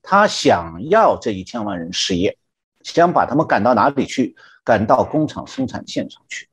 [0.00, 2.38] 他想要这一千万人失业，
[2.82, 4.34] 想把他们赶到哪里去？
[4.64, 6.48] 赶到工厂生产线上去，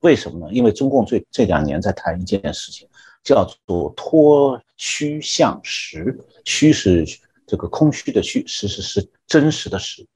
[0.00, 0.52] 为什么呢？
[0.52, 2.88] 因为中共最这两年在谈一件事情，
[3.24, 6.18] 叫做脱虚向实。
[6.44, 7.06] 虚是
[7.46, 10.06] 这个空虚的虚，实实是真实的实。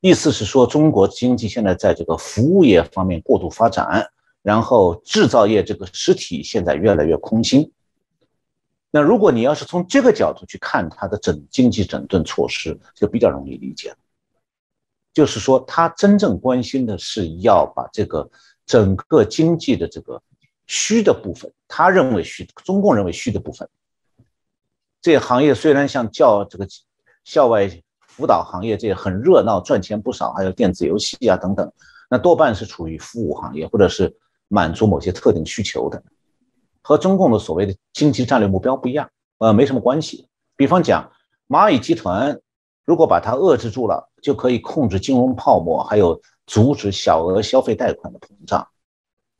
[0.00, 4.10] 意思是说，中国经济现在在这个服务业方面过度发展，
[4.40, 7.70] 然后制造业这个实体现在越来越空心。
[8.90, 13.96] 那如果你要是从这个角度去看它的整经济整顿措施，就比较容易理解了。
[15.12, 18.30] 就是说，他真正关心的是要把这个
[18.66, 20.22] 整个经济的这个
[20.66, 23.68] 虚的部分，他认为虚，中共认为虚的部分，
[25.02, 26.66] 这些行业虽然像教这个
[27.24, 27.68] 校外
[28.00, 31.72] 辅导行业这些很热闹，赚钱不少，还有电子游戏啊等等，
[32.08, 34.14] 那多半是处于服务行业或者是
[34.48, 36.02] 满足某些特定需求的。
[36.82, 40.28] 和中共的所谓的经济战略目标不一样，呃，没什么关系。
[40.56, 41.12] 比方讲，
[41.48, 42.40] 蚂蚁集团
[42.84, 48.66] 如果把它遏制住了，就可以控制金融泡沫，还有阻止小额消费贷款的膨胀。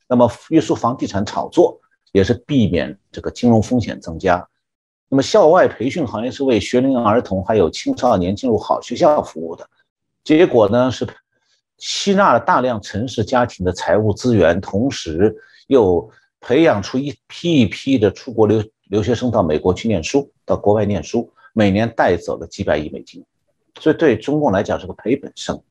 [0.07, 1.79] 那么约束房地产炒作，
[2.11, 4.47] 也是避免这个金融风险增加。
[5.09, 9.69] 那么校外培训行业是为学龄儿童还有青少年进入好学校服务的，
[10.23, 11.07] 结果呢是
[11.77, 15.35] 吸纳了大量城市家庭的财务资源，同时
[15.67, 16.09] 又。
[16.43, 23.23] 培养出一批一批的出国留留学生到美国去念书，到国外念书，每年带走了几百亿美金，
[23.79, 25.61] 所以对中共来讲是个赔本生意。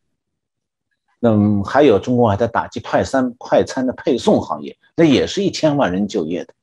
[1.18, 6.54] 那么还有中共还在打击快餐快餐的配送行业，那也是一千万人就业的，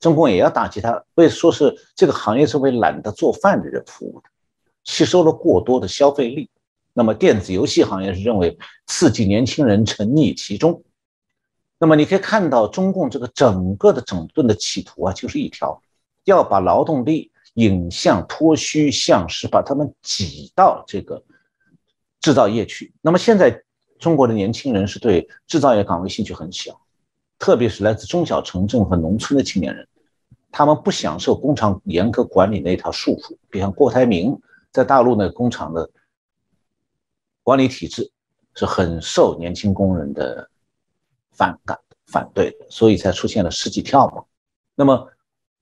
[0.00, 4.28] 中共也要打击它，为说是这个行业是为懒得做饭的人服务的，
[4.84, 6.50] 吸收了过多的消费力。
[6.92, 10.82] 那么电子游戏行业是认为刺激年轻人沉溺其中。
[11.78, 15.82] 那么你可以看到，中共这个整个的整顿的企图啊，就是一条，
[16.24, 21.22] 要把劳动力引向脱虚向实，把他们挤到这个
[22.20, 22.94] 制造业去。
[23.02, 23.62] 那么现在
[23.98, 26.80] 中国的年轻人是对制造业岗位兴趣很小，
[27.38, 29.86] 特别是来自中小城镇和农村的青年人，
[30.50, 33.36] 他们不享受工厂严格管理那一套束缚。
[33.50, 34.40] 比方郭台铭
[34.72, 35.90] 在大陆那个工厂的
[37.42, 38.10] 管理体制
[38.54, 40.48] 是很受年轻工人的。
[41.38, 44.24] 反感、反对的，所以才出现了世纪跳嘛。
[44.74, 45.06] 那么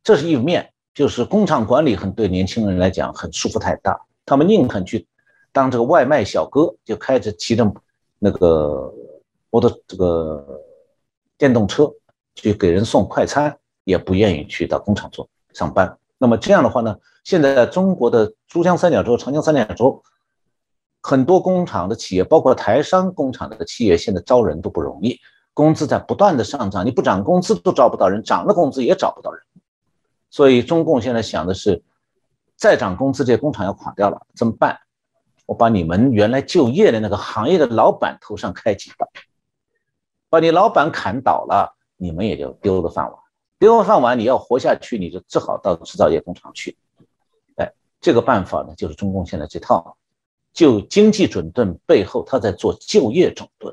[0.04, 5.06] 这是一面，就是工厂管理很对年轻人来讲很束缚太大，他们宁肯去
[5.52, 7.70] 当这个外卖小哥，就开着骑着
[8.18, 8.92] 那个
[9.50, 10.62] 摩托这个
[11.36, 11.92] 电动车
[12.34, 15.98] 去给人送快餐，也不愿意去到工厂做上班。
[16.16, 20.02] 那么这样的话呢，现在中国的珠江三角洲、长江三角洲
[21.02, 25.18] 很多工厂的企业，包括台商工厂的企业，现在招人都不容易。
[25.52, 29.42] 工资在不断的上涨，你不涨工资都招不到人，涨了工资也找不到人，
[30.34, 31.80] 所以中共现在想的是，
[32.56, 34.76] 再涨工资，这些工厂要垮掉了，怎么办？
[35.46, 39.08] 我把你们原来就业的那个行业的老板头上开几刀，
[40.28, 43.14] 把你老板砍倒了，你们也就丢了饭碗，
[43.60, 46.76] 丢了饭碗，你要活下去，你就只好到制造业工厂去。
[47.54, 49.96] 哎，这个办法呢，就是中共现在这套，
[50.52, 53.72] 就经济整顿背后，他在做就业整顿。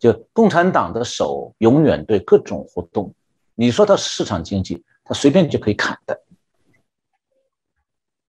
[0.00, 3.14] 就共产党的手永远对各种活动，
[3.54, 6.20] 你说它市场经济，它随便就可以砍的。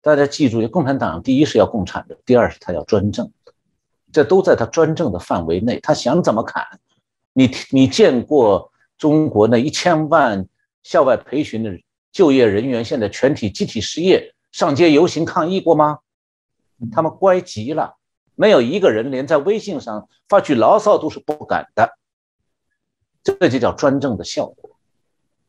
[0.01, 3.32] 大家记住，共产党第一是要共产的，第二是他要专政，
[4.11, 6.65] 这都在他专政的范围内，他想怎么砍？
[7.32, 10.47] 你你见过中国那一千万
[10.82, 11.80] 校外培训的
[12.11, 15.99] 就业人员现在全体集体失业，上街游行抗议过吗？
[16.91, 17.97] 他们乖极了。
[18.36, 21.97] 没有一个人连在微信上发句牢骚都是不敢的，
[23.24, 24.72] 这就叫专政的效果。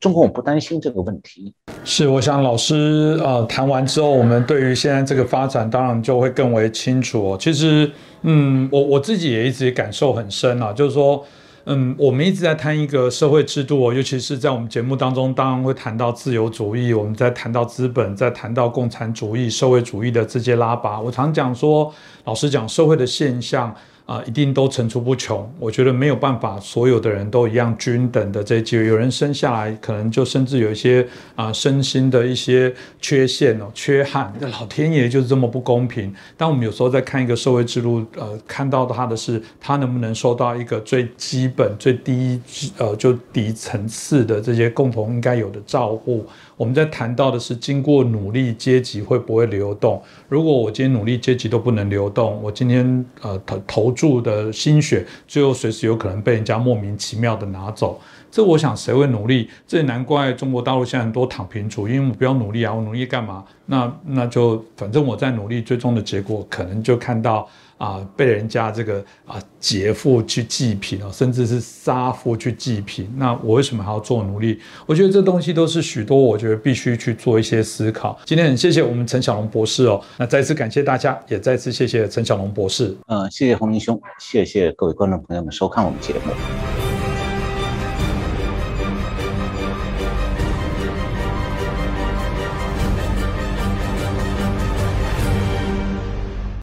[0.05, 1.51] 中共不担心这个问题。
[1.83, 7.35] 是，我想老师呃谈完之后，我们对于现在这个发展当然就会更为清楚。
[7.39, 7.91] 其实，
[8.21, 11.25] 嗯，我我自己也一直感受很深啊，就是说。
[11.67, 21.01] 嗯，我们一直在谈一个社会制度哦，尤其是在我们节目当中，当然会谈到自由主义，我们在谈到资本，在谈到共产主义、社会主义的这些拉拔。
[21.01, 21.91] 我常讲说，
[22.25, 23.75] 老实讲，社会的现象。
[24.05, 25.51] 啊，一定都层出不穷。
[25.59, 28.85] 我觉得没有办法，所有的人都一样均等的这机会。
[28.85, 34.31] 有人生下来可能就甚至有一些啊身心的一些缺陷哦、缺憾。
[34.39, 36.13] 那老天爷就是这么不公平。
[36.37, 42.39] 当我们有时候在看一个社会制度，呃，看到他的是他能不能受到一个最基本、最低
[42.77, 46.25] 呃就底层次的这些共同应该有的照顾。
[46.57, 50.01] 我们在谈到的是经过努力阶级会不会流动？
[50.29, 57.99] 如果我今天努力阶级都不能流动，我今天呃投投注的心血，最后随时有可能被人家莫名其妙的拿走。
[58.31, 59.49] 这我想谁会努力？
[59.67, 63.43] 这也难怪中国大陆现在很多躺平族，因为我不要努力啊，我努力干嘛？
[63.65, 67.47] 那那就反正我在努力，最终的结果可能就看到。
[67.77, 74.59] 啊，被人家这个啊劫富去济贫哦，甚至是杀富去济贫，那我为什么还要做努力？
[74.85, 78.17] 我觉得这东西都是许多，我觉得必须去做一些思考。
[78.25, 82.95] 今天很谢谢我们陈小龙博士哦，那再次感谢大家，也再次谢谢陈小龙博士。
[83.07, 86.84] 嗯，谢谢洪明兄，谢谢各位观众朋友们收看我们节目。